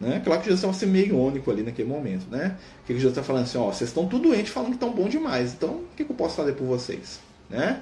[0.00, 0.20] Né?
[0.22, 2.26] Claro que Jesus estava sendo meio irônico ali naquele momento.
[2.30, 2.56] Né?
[2.86, 5.54] Que Jesus está falando assim, ó, vocês estão tudo doentes falando que estão bom demais,
[5.54, 7.20] então o que, que, eu posso fazer por vocês?
[7.48, 7.80] Né?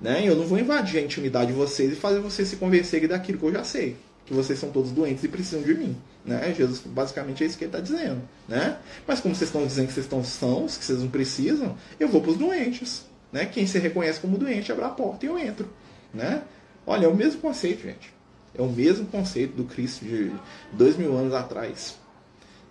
[0.00, 0.26] Né?
[0.26, 3.44] Eu não vou invadir a intimidade de vocês e fazer vocês se convencerem daquilo que
[3.44, 3.96] eu já sei.
[4.24, 5.96] Que vocês são todos doentes e precisam de mim.
[6.24, 6.52] Né?
[6.56, 8.20] Jesus basicamente é isso que ele está dizendo.
[8.48, 8.76] Né?
[9.06, 12.20] Mas como vocês estão dizendo que vocês estão sãos, que vocês não precisam, eu vou
[12.20, 13.04] para os doentes.
[13.32, 13.46] Né?
[13.46, 15.68] Quem se reconhece como doente, abre a porta e eu entro.
[16.12, 16.42] Né?
[16.86, 18.15] Olha, é o mesmo conceito, gente.
[18.56, 20.32] É o mesmo conceito do Cristo de
[20.72, 21.98] dois mil anos atrás.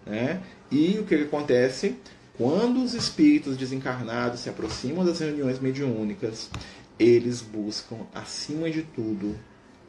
[0.05, 0.41] Né?
[0.71, 1.95] E o que, que acontece?
[2.37, 6.49] Quando os espíritos desencarnados se aproximam das reuniões mediúnicas,
[6.99, 9.37] eles buscam, acima de tudo,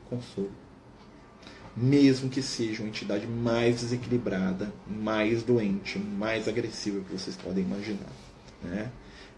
[0.09, 0.53] consolo.
[1.77, 8.13] Mesmo que seja uma entidade mais desequilibrada, mais doente, mais agressiva que vocês podem imaginar.
[8.63, 8.91] Né?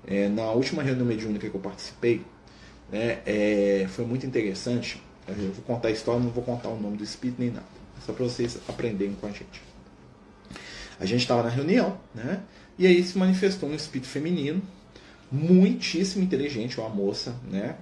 [0.07, 2.23] É, na última reunião mediúnica que eu participei,
[2.91, 6.97] né, é, foi muito interessante eu vou contar a história, não vou contar o nome
[6.97, 7.67] do espírito nem nada.
[8.05, 9.63] Só para vocês aprenderem com a gente.
[10.99, 12.41] A gente estava na reunião, né?
[12.79, 14.63] E aí se manifestou um espírito feminino,
[15.31, 17.77] muitíssimo inteligente, uma moça, né?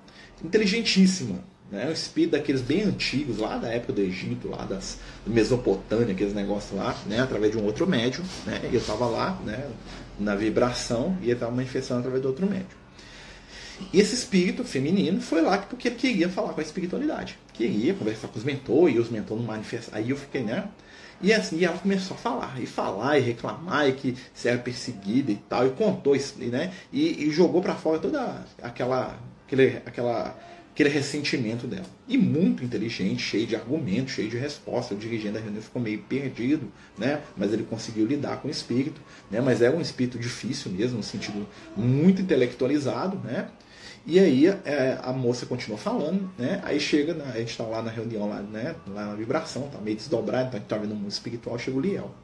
[0.44, 1.38] Inteligentíssima,
[1.70, 1.88] né?
[1.88, 6.76] Um espírito daqueles bem antigos, lá da época do Egito, lá das Mesopotâmia, aqueles negócios
[6.76, 7.20] lá, né?
[7.20, 8.60] Através de um outro médium, né?
[8.64, 9.68] Eu estava lá, né?
[10.18, 12.85] Na vibração e ele estava manifestando através do outro médium.
[13.92, 17.38] E esse espírito feminino foi lá porque queria falar com a espiritualidade.
[17.52, 19.98] Queria conversar com os mentores, e os mentores não manifestaram.
[19.98, 20.68] Aí eu fiquei, né?
[21.20, 24.58] E assim, e ela começou a falar, e falar, e reclamar, e que se era
[24.58, 26.72] perseguida e tal, e contou isso, né?
[26.92, 30.38] E, e jogou para fora toda aquela, aquele, aquela,
[30.72, 31.86] aquele ressentimento dela.
[32.06, 34.96] E muito inteligente, cheio de argumentos, cheio de respostas.
[34.96, 37.22] O dirigente da reunião ficou meio perdido, né?
[37.34, 39.00] Mas ele conseguiu lidar com o espírito,
[39.30, 39.40] né?
[39.40, 43.48] Mas era um espírito difícil mesmo, no sentido muito intelectualizado, né?
[44.06, 46.60] E aí é, a moça continua falando, né?
[46.64, 47.28] Aí chega, né?
[47.34, 48.76] a gente está lá na reunião, lá, né?
[48.86, 51.76] lá na vibração, tá meio desdobrado, então a gente tá vendo o mundo espiritual, chega
[51.76, 52.14] o Liel.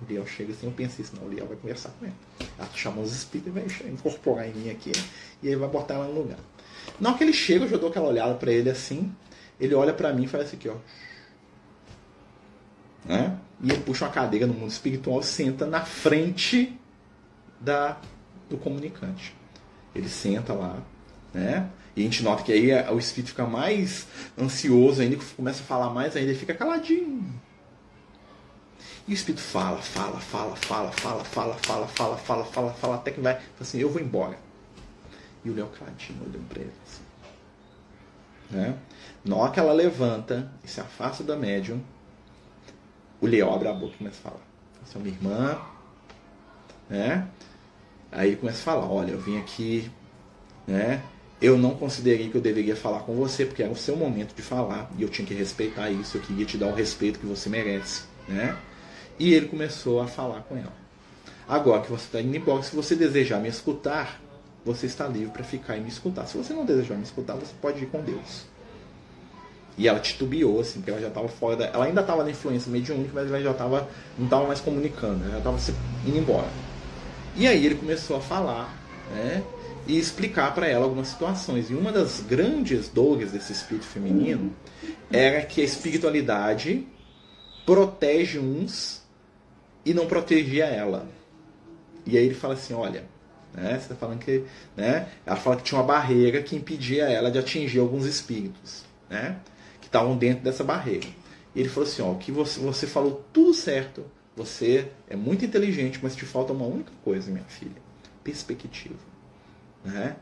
[0.00, 2.14] O Liel chega assim, eu pensei assim, não, o Liel vai conversar com ele.
[2.56, 4.92] Ela chama os espíritos e vai incorporar em mim aqui,
[5.42, 6.38] e aí vai botar ela no lugar.
[7.00, 9.12] Na hora que ele chega, eu já dou aquela olhada para ele assim,
[9.58, 10.76] ele olha para mim e faz assim aqui, ó.
[13.04, 13.36] Né?
[13.62, 16.78] E ele puxa uma cadeira no mundo espiritual, senta na frente
[17.60, 17.98] da,
[18.48, 19.34] do comunicante.
[19.92, 20.78] Ele senta lá,
[21.32, 21.68] né?
[21.94, 24.06] E a gente nota que aí o espírito fica mais
[24.38, 27.24] ansioso ainda, começa a falar mais ainda, ele fica caladinho.
[29.08, 33.12] E o espírito fala, fala, fala, fala, fala, fala, fala, fala, fala, fala, fala, até
[33.12, 34.36] que vai, assim, eu vou embora.
[35.44, 36.72] E o Léo caladinho olhando para ele.
[36.86, 37.02] Assim.
[38.50, 38.78] Né?
[39.24, 41.80] Na que ela levanta e se afasta da médium,
[43.20, 44.42] o Léo abre a boca e começa a falar.
[44.82, 45.58] Essa é minha irmã,
[46.90, 47.28] né?
[48.12, 49.90] Aí ele começa a falar, olha, eu vim aqui,
[50.66, 51.02] né?
[51.40, 54.42] Eu não considerei que eu deveria falar com você, porque era o seu momento de
[54.42, 57.48] falar, e eu tinha que respeitar isso, eu queria te dar o respeito que você
[57.48, 58.56] merece, né?
[59.18, 60.72] E ele começou a falar com ela.
[61.48, 64.20] Agora que você está indo embora, se você desejar me escutar,
[64.64, 66.26] você está livre para ficar e me escutar.
[66.26, 68.46] Se você não desejar me escutar, você pode ir com Deus.
[69.78, 71.66] E ela titubeou, assim, porque ela já estava fora da...
[71.66, 75.38] Ela ainda estava na influência mediúnica, mas ela já estava não estava mais comunicando, ela
[75.38, 75.58] estava
[76.06, 76.48] indo embora.
[77.36, 78.74] E aí ele começou a falar,
[79.14, 79.44] né?
[79.86, 81.70] E explicar para ela algumas situações.
[81.70, 84.52] E uma das grandes dores desse espírito feminino
[85.10, 86.86] era que a espiritualidade
[87.64, 89.02] protege uns
[89.84, 91.08] e não protegia ela.
[92.04, 93.04] E aí ele fala assim, olha,
[93.52, 94.44] né, você está falando que,
[94.76, 99.38] né, ela fala que tinha uma barreira que impedia ela de atingir alguns espíritos, né,
[99.80, 101.06] que estavam dentro dessa barreira.
[101.54, 104.04] E ele falou assim, ó, que você, você falou tudo certo,
[104.36, 107.80] você é muito inteligente, mas te falta uma única coisa, minha filha,
[108.22, 109.05] perspectiva.
[109.86, 110.16] Né?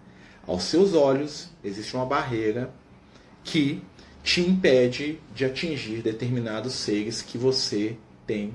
[0.47, 2.71] Aos seus olhos existe uma barreira
[3.43, 3.83] que
[4.23, 7.97] te impede de atingir determinados seres que você
[8.27, 8.55] tem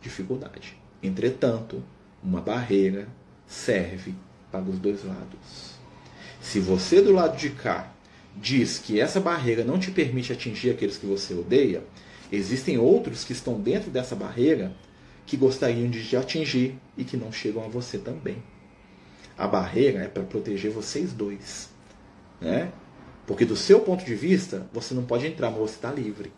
[0.00, 0.76] dificuldade.
[1.02, 1.82] Entretanto,
[2.22, 3.08] uma barreira
[3.46, 4.14] serve
[4.50, 5.78] para os dois lados.
[6.40, 7.92] Se você do lado de cá
[8.36, 11.84] diz que essa barreira não te permite atingir aqueles que você odeia,
[12.32, 14.72] existem outros que estão dentro dessa barreira
[15.24, 18.42] que gostariam de te atingir e que não chegam a você também.
[19.38, 21.70] A barreira é para proteger vocês dois.
[22.40, 22.72] Né?
[23.26, 26.32] Porque do seu ponto de vista, você não pode entrar, mas você está livre.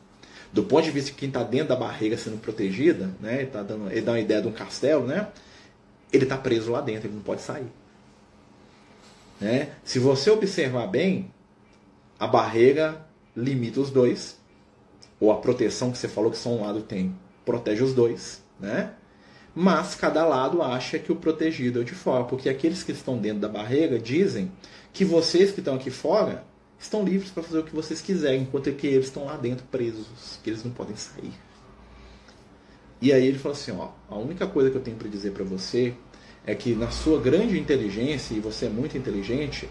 [0.52, 3.38] Do ponto de vista de quem está dentro da barreira sendo protegida, né?
[3.38, 5.28] ele, tá dando, ele dá uma ideia de um castelo, né?
[6.12, 7.72] ele está preso lá dentro, ele não pode sair.
[9.40, 9.70] Né?
[9.82, 11.32] Se você observar bem,
[12.18, 14.38] a barreira limita os dois,
[15.18, 18.94] ou a proteção que você falou que só um lado tem, protege os dois, né?
[19.54, 23.40] Mas cada lado acha que o protegido é de fora, porque aqueles que estão dentro
[23.40, 24.50] da barreira dizem
[24.92, 26.44] que vocês que estão aqui fora
[26.78, 30.38] estão livres para fazer o que vocês quiserem, enquanto que eles estão lá dentro presos,
[30.42, 31.32] que eles não podem sair.
[33.02, 35.44] E aí ele falou assim, ó, a única coisa que eu tenho para dizer para
[35.44, 35.94] você
[36.46, 39.68] é que na sua grande inteligência, e você é muito inteligente,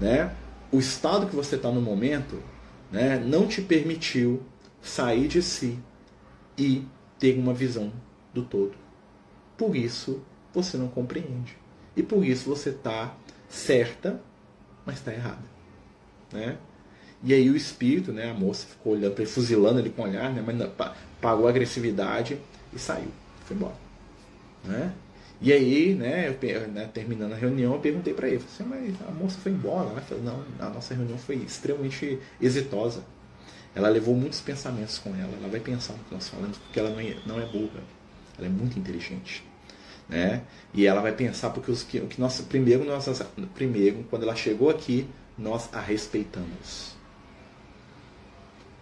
[0.00, 0.34] né,
[0.72, 2.42] o estado que você está no momento
[2.90, 4.42] né, não te permitiu
[4.80, 5.78] sair de si
[6.56, 6.84] e
[7.18, 7.92] ter uma visão
[8.32, 8.79] do todo.
[9.60, 10.22] Por isso
[10.54, 11.54] você não compreende.
[11.94, 13.14] E por isso você está
[13.46, 14.18] certa,
[14.86, 15.44] mas está errada.
[16.32, 16.56] Né?
[17.22, 20.04] E aí o espírito, né, a moça ficou olhando para ele, fuzilando ele com o
[20.06, 20.56] olhar, né, mas
[21.20, 22.40] pagou a agressividade
[22.72, 23.10] e saiu.
[23.44, 23.74] Foi embora.
[24.64, 24.94] Né?
[25.42, 29.10] E aí, né, eu, né, terminando a reunião, eu perguntei para ele, assim, mas a
[29.10, 29.90] moça foi embora.
[29.90, 33.04] Ela falou, não, a nossa reunião foi extremamente exitosa.
[33.74, 35.36] Ela levou muitos pensamentos com ela.
[35.38, 37.82] Ela vai pensar no que nós falamos, porque ela não é, não é burra.
[38.38, 39.49] Ela é muito inteligente
[40.10, 40.42] né?
[40.74, 43.08] E ela vai pensar porque os que, que nós primeiro nós
[43.54, 45.08] primeiro quando ela chegou aqui
[45.38, 46.94] nós a respeitamos.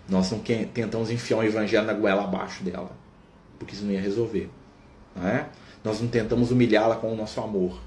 [0.08, 2.90] Nós não tentamos enfiar o evangelho na goela abaixo dela,
[3.58, 4.50] porque isso não ia resolver.
[5.14, 5.46] Não é?
[5.84, 7.78] Nós não tentamos humilhá-la com o nosso amor,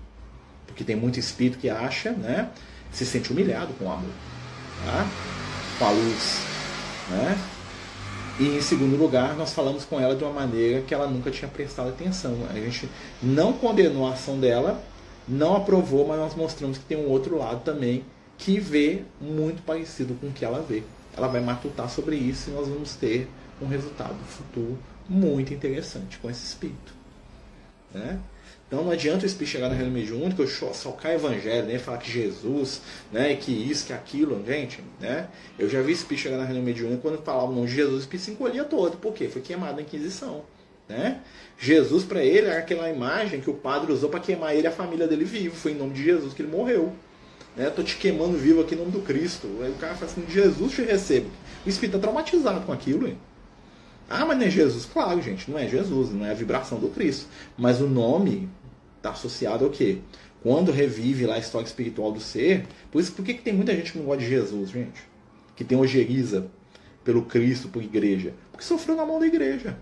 [0.67, 2.49] porque tem muito espírito que acha, né,
[2.91, 4.11] se sente humilhado com o amor,
[4.85, 5.07] tá?
[5.79, 6.41] com a luz.
[7.09, 7.37] Né?
[8.39, 11.49] E em segundo lugar, nós falamos com ela de uma maneira que ela nunca tinha
[11.49, 12.35] prestado atenção.
[12.49, 12.89] A gente
[13.21, 14.81] não condenou a ação dela,
[15.27, 18.03] não aprovou, mas nós mostramos que tem um outro lado também
[18.37, 20.83] que vê muito parecido com o que ela vê.
[21.15, 23.29] Ela vai matutar sobre isso e nós vamos ter
[23.61, 24.77] um resultado futuro
[25.07, 26.93] muito interessante com esse espírito.
[27.93, 28.19] Né?
[28.71, 31.77] Então não adianta o espírito chegar na reunião mediúnica, socar evangelho, né?
[31.77, 33.35] falar que Jesus, né?
[33.35, 34.81] que isso, que aquilo, gente.
[34.97, 35.27] Né?
[35.59, 37.99] Eu já vi espírito chegar na reunião mediúnica quando falava o nome de Jesus, o
[37.99, 38.95] espírito se encolhia todo.
[38.95, 39.27] Por quê?
[39.27, 40.45] Foi queimado na Inquisição.
[40.87, 41.19] Né?
[41.59, 44.71] Jesus para ele era aquela imagem que o padre usou para queimar ele e a
[44.71, 45.53] família dele vivo.
[45.53, 46.93] Foi em nome de Jesus que ele morreu.
[47.57, 47.69] Né?
[47.69, 49.49] Tô te queimando vivo aqui em nome do Cristo.
[49.61, 51.29] Aí o cara fala assim, Jesus te recebo.
[51.65, 53.05] O espírito está traumatizado com aquilo.
[53.05, 53.17] Hein?
[54.09, 54.85] Ah, mas não é Jesus?
[54.85, 57.27] Claro, gente, não é Jesus, não é a vibração do Cristo.
[57.57, 58.49] Mas o nome
[59.01, 59.97] está associado ao quê?
[60.43, 62.65] Quando revive lá a história espiritual do ser.
[62.91, 65.01] Por isso, por que, que tem muita gente que não gosta de Jesus, gente?
[65.55, 66.47] Que tem ojeriza
[67.03, 68.33] pelo Cristo, por igreja?
[68.51, 69.77] Porque sofreu na mão da igreja.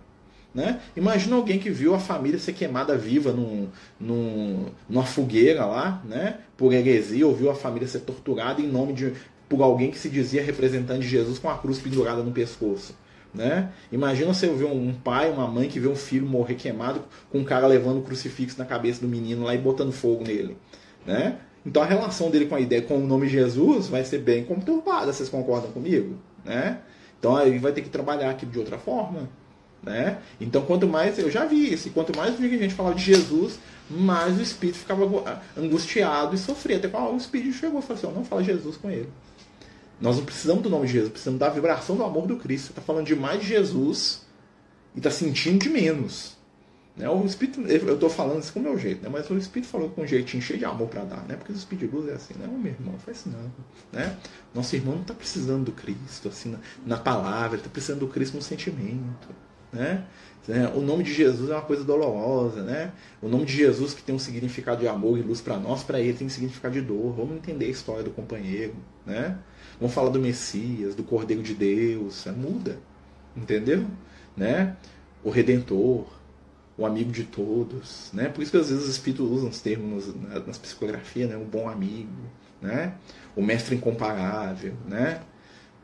[0.53, 0.81] Né?
[0.95, 6.39] Imagina alguém que viu a família ser queimada viva num, num, numa fogueira lá, né?
[6.57, 9.13] por heresia, ou viu a família ser torturada em nome de
[9.47, 12.95] por alguém que se dizia representante de Jesus com a cruz pendurada no pescoço.
[13.33, 13.71] Né?
[13.91, 17.43] Imagina você ver um pai, uma mãe que vê um filho morrer queimado com um
[17.43, 20.57] cara levando o crucifixo na cabeça do menino lá e botando fogo nele.
[21.05, 21.37] Né?
[21.65, 25.13] Então a relação dele com a ideia, com o nome Jesus, vai ser bem conturbada,
[25.13, 26.15] vocês concordam comigo?
[26.43, 26.79] Né?
[27.19, 29.29] Então aí vai ter que trabalhar aqui de outra forma.
[29.83, 30.17] Né?
[30.41, 33.59] Então quanto mais, eu já vi isso, quanto mais a gente falava de Jesus,
[33.89, 36.77] mais o espírito ficava angustiado e sofria.
[36.77, 39.09] Até quando o espírito chegou e falou assim: não fala Jesus com ele.
[39.99, 42.67] Nós não precisamos do nome de Jesus, precisamos da vibração do amor do Cristo.
[42.67, 44.25] Você está falando de mais de Jesus
[44.95, 46.37] e está sentindo de menos.
[46.95, 47.09] Né?
[47.09, 49.09] O Espírito, eu estou falando isso com o meu jeito, né?
[49.11, 51.35] mas o Espírito falou com um jeitinho cheio de amor para dar, né?
[51.35, 52.47] porque o Espírito de luz é assim, né?
[52.47, 53.51] meu irmão, faz isso não.
[53.91, 54.17] Né?
[54.53, 58.35] Nosso irmão não está precisando do Cristo assim, na, na palavra, está precisando do Cristo
[58.35, 59.29] no sentimento.
[59.71, 60.03] Né?
[60.75, 62.91] O nome de Jesus é uma coisa dolorosa, né?
[63.21, 65.99] O nome de Jesus que tem um significado de amor e luz para nós, para
[65.99, 67.13] ele tem um significado de dor.
[67.13, 68.75] Vamos entender a história do companheiro,
[69.05, 69.37] né?
[69.79, 72.77] Vamos falar do Messias, do Cordeiro de Deus, é, muda,
[73.35, 73.85] entendeu?
[74.35, 74.75] Né?
[75.23, 76.05] O Redentor,
[76.77, 78.29] o amigo de todos, né?
[78.29, 81.37] Por isso que às vezes os espíritos usam os termos nas, nas psicografias, né?
[81.37, 82.09] O bom amigo,
[82.61, 82.93] né?
[83.35, 85.21] O mestre incomparável, né?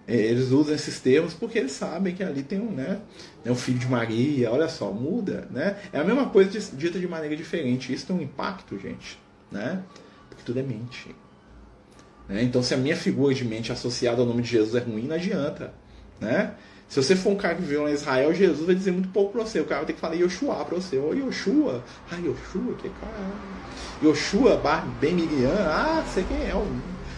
[0.07, 3.01] É, eles usam esses termos porque eles sabem que ali tem um, né,
[3.43, 5.77] né, o filho de Maria, olha só, muda, né?
[5.91, 7.93] É a mesma coisa dita de maneira diferente.
[7.93, 9.19] Isso tem um impacto, gente,
[9.51, 9.83] né?
[10.29, 11.15] Porque tudo é mente.
[12.27, 12.43] Né?
[12.43, 15.15] Então, se a minha figura de mente associada ao nome de Jesus é ruim, não
[15.15, 15.73] adianta.
[16.19, 16.53] Né?
[16.87, 19.33] Se você for um cara que viveu lá em Israel, Jesus vai dizer muito pouco
[19.33, 19.59] para você.
[19.59, 20.97] O cara vai ter que falar Yoshua para você.
[20.97, 21.83] Ô Yoshua.
[22.11, 23.31] Ah, Yoshua, que cara.
[24.03, 25.51] Yoshua Bar Ben Miriam.
[25.51, 26.53] Ah, sei quem é.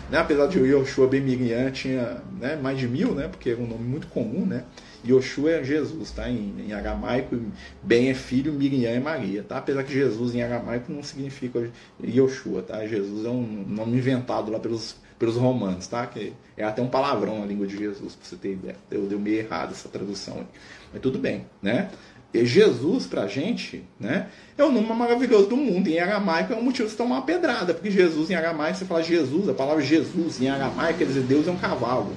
[0.10, 0.18] Né?
[0.18, 3.28] Apesar de Yoshua Ben Miriam tinha né, mais de mil, né?
[3.28, 4.46] porque é um nome muito comum.
[4.46, 4.64] Né?
[5.08, 6.30] Yoshua é Jesus, tá?
[6.30, 7.40] Em, em aramaico,
[7.82, 9.58] Ben é filho, Miriam é Maria, tá?
[9.58, 11.70] Apesar que Jesus em aramaico não significa
[12.04, 12.86] Yoshua, tá?
[12.86, 16.06] Jesus é um nome inventado lá pelos, pelos romanos, tá?
[16.06, 18.76] Que é até um palavrão na língua de Jesus, pra você ter ideia.
[18.90, 20.48] Deu, deu meio errado essa tradução aí.
[20.94, 21.90] Mas tudo bem, né?
[22.34, 24.28] E Jesus, pra gente, né,
[24.58, 25.88] é o nome maravilhoso do mundo.
[25.88, 28.86] Em aramaico é um motivo de você tomar uma pedrada, porque Jesus em aramaico, você
[28.86, 32.14] fala Jesus, a palavra Jesus em aramaico quer dizer Deus é um cavalo,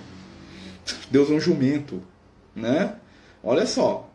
[1.10, 2.02] Deus é um jumento,
[2.60, 2.94] né?
[3.42, 4.10] Olha só.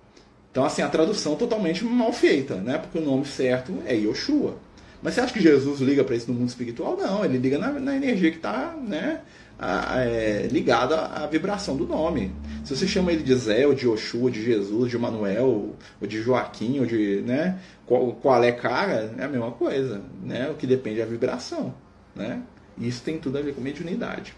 [0.51, 2.77] Então, assim, a tradução totalmente mal feita, né?
[2.77, 4.55] Porque o nome certo é Yoshua.
[5.01, 6.97] Mas você acha que Jesus liga para isso no mundo espiritual?
[6.97, 9.21] Não, ele liga na, na energia que está né,
[9.59, 12.31] é, ligada à vibração do nome.
[12.63, 16.21] Se você chama ele de Zé, ou de Yoshua, de Jesus, de Manuel, ou de
[16.21, 17.21] Joaquim, ou de.
[17.21, 20.01] Né, qual, qual é cara, é a mesma coisa.
[20.23, 20.49] Né?
[20.49, 21.73] O que depende é a vibração.
[22.15, 22.41] Né?
[22.79, 24.33] Isso tem tudo a ver com mediunidade.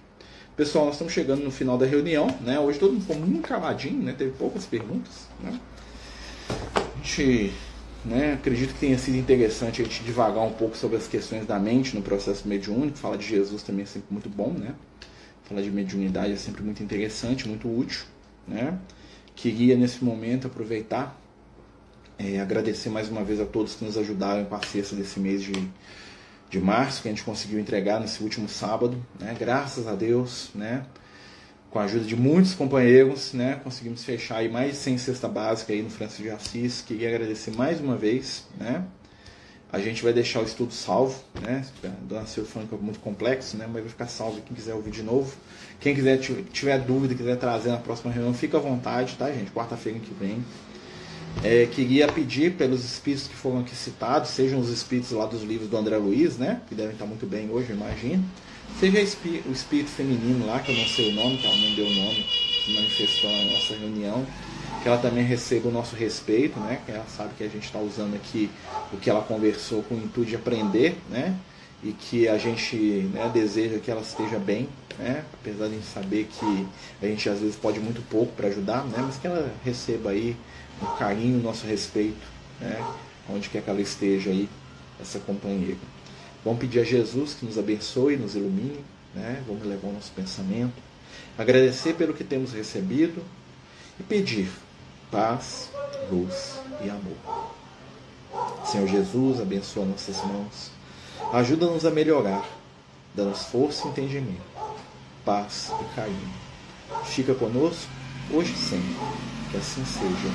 [0.57, 2.59] Pessoal, nós estamos chegando no final da reunião, né?
[2.59, 4.15] Hoje todo mundo ficou muito caladinho, né?
[4.17, 5.59] Teve poucas perguntas, né?
[6.73, 7.53] A gente,
[8.03, 8.33] né?
[8.33, 11.95] Acredito que tenha sido interessante a gente divagar um pouco sobre as questões da mente
[11.95, 12.97] no processo mediúnico.
[12.97, 14.73] Falar de Jesus também é sempre muito bom, né?
[15.43, 18.05] Falar de mediunidade é sempre muito interessante, muito útil,
[18.47, 18.79] né?
[19.35, 21.21] Queria nesse momento aproveitar,
[22.17, 25.43] é, agradecer mais uma vez a todos que nos ajudaram com a cesta desse mês
[25.43, 25.53] de
[26.49, 29.35] de março que a gente conseguiu entregar nesse último sábado, né?
[29.37, 30.85] Graças a Deus, né?
[31.69, 33.59] Com a ajuda de muitos companheiros, né?
[33.63, 36.81] Conseguimos fechar aí mais de 100 cesta básica aí no Francisco de Assis.
[36.81, 38.85] Queria agradecer mais uma vez, né?
[39.69, 41.65] A gente vai deixar o estudo salvo, né?
[42.03, 43.65] Dona Silvia falando que é muito complexo, né?
[43.67, 45.35] Mas vai ficar salvo quem quiser ouvir de novo.
[45.81, 46.17] Quem quiser
[46.53, 49.51] tiver dúvida, quiser trazer na próxima reunião, fica à vontade, tá, gente?
[49.51, 50.43] Quarta-feira que vem.
[51.43, 55.69] É, queria pedir pelos espíritos que foram aqui citados, sejam os espíritos lá dos livros
[55.69, 56.61] do André Luiz, né?
[56.67, 58.23] Que devem estar muito bem hoje, imagino.
[58.79, 61.85] Seja o espírito feminino lá, que eu não sei o nome, que ela não deu
[61.85, 62.25] o nome,
[62.65, 64.25] se manifestou na nossa reunião
[64.81, 66.79] que ela também receba o nosso respeito, né?
[66.85, 68.49] Que ela sabe que a gente está usando aqui
[68.93, 71.35] o que ela conversou com o intuito de aprender, né?
[71.83, 72.75] E que a gente
[73.13, 75.23] né, deseja que ela esteja bem, né?
[75.33, 76.67] Apesar de a gente saber que
[77.01, 78.97] a gente às vezes pode muito pouco para ajudar, né?
[78.99, 80.35] Mas que ela receba aí
[80.81, 82.25] o carinho, o nosso respeito,
[82.59, 82.83] né?
[83.29, 84.47] Onde quer que ela esteja aí,
[84.99, 85.77] essa companheira.
[86.43, 89.43] Vamos pedir a Jesus que nos abençoe, nos ilumine, né?
[89.47, 90.75] Vamos levar o nosso pensamento,
[91.37, 93.23] agradecer pelo que temos recebido
[93.99, 94.49] e pedir
[95.11, 95.69] paz,
[96.11, 97.53] luz e amor.
[98.65, 100.71] Senhor Jesus, abençoa nossas mãos.
[101.33, 102.45] Ajuda-nos a melhorar.
[103.15, 104.41] Dá-nos força e entendimento,
[105.25, 106.33] paz e carinho.
[107.05, 107.89] Fica conosco,
[108.31, 109.36] hoje e sempre.
[109.51, 110.29] Que assim seja.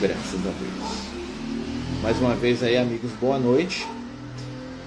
[0.00, 2.02] Graças a Deus.
[2.02, 3.86] Mais uma vez aí, amigos, boa noite.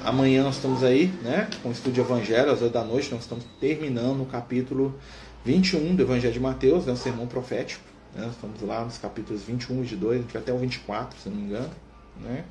[0.03, 3.45] Amanhã nós estamos aí, né, com o Estudo Evangelho, às 8 da noite, nós estamos
[3.59, 4.95] terminando o capítulo
[5.45, 7.83] 21 do Evangelho de Mateus, né, o sermão profético.
[8.15, 8.27] Né?
[8.31, 11.35] Estamos lá nos capítulos 21 de 2, a gente vai até o 24, se não
[11.35, 11.69] me engano.
[12.19, 12.43] Né?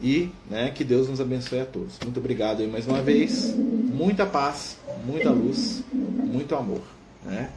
[0.00, 1.98] E né, que Deus nos abençoe a todos.
[2.04, 3.52] Muito obrigado aí mais uma vez.
[3.56, 6.93] Muita paz, muita luz, muito amor.
[7.24, 7.50] Né?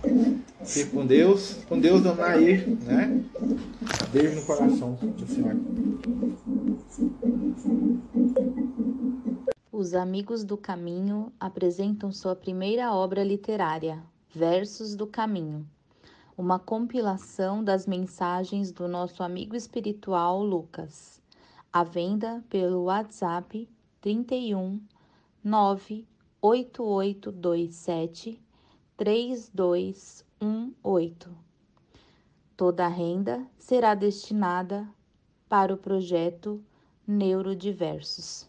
[0.63, 3.23] Fique com Deus, com Deus, Dona né?
[4.11, 5.55] Beijo no coração do Senhor.
[9.71, 14.01] Os Amigos do Caminho apresentam sua primeira obra literária,
[14.33, 15.65] Versos do Caminho
[16.37, 21.19] uma compilação das mensagens do nosso amigo espiritual Lucas,
[21.73, 23.67] à venda pelo WhatsApp
[23.99, 24.79] 31
[25.43, 28.39] 98827
[28.97, 31.29] 3218.
[32.57, 34.89] Toda a renda será destinada
[35.47, 36.59] para o projeto
[37.05, 38.46] Neurodiversos.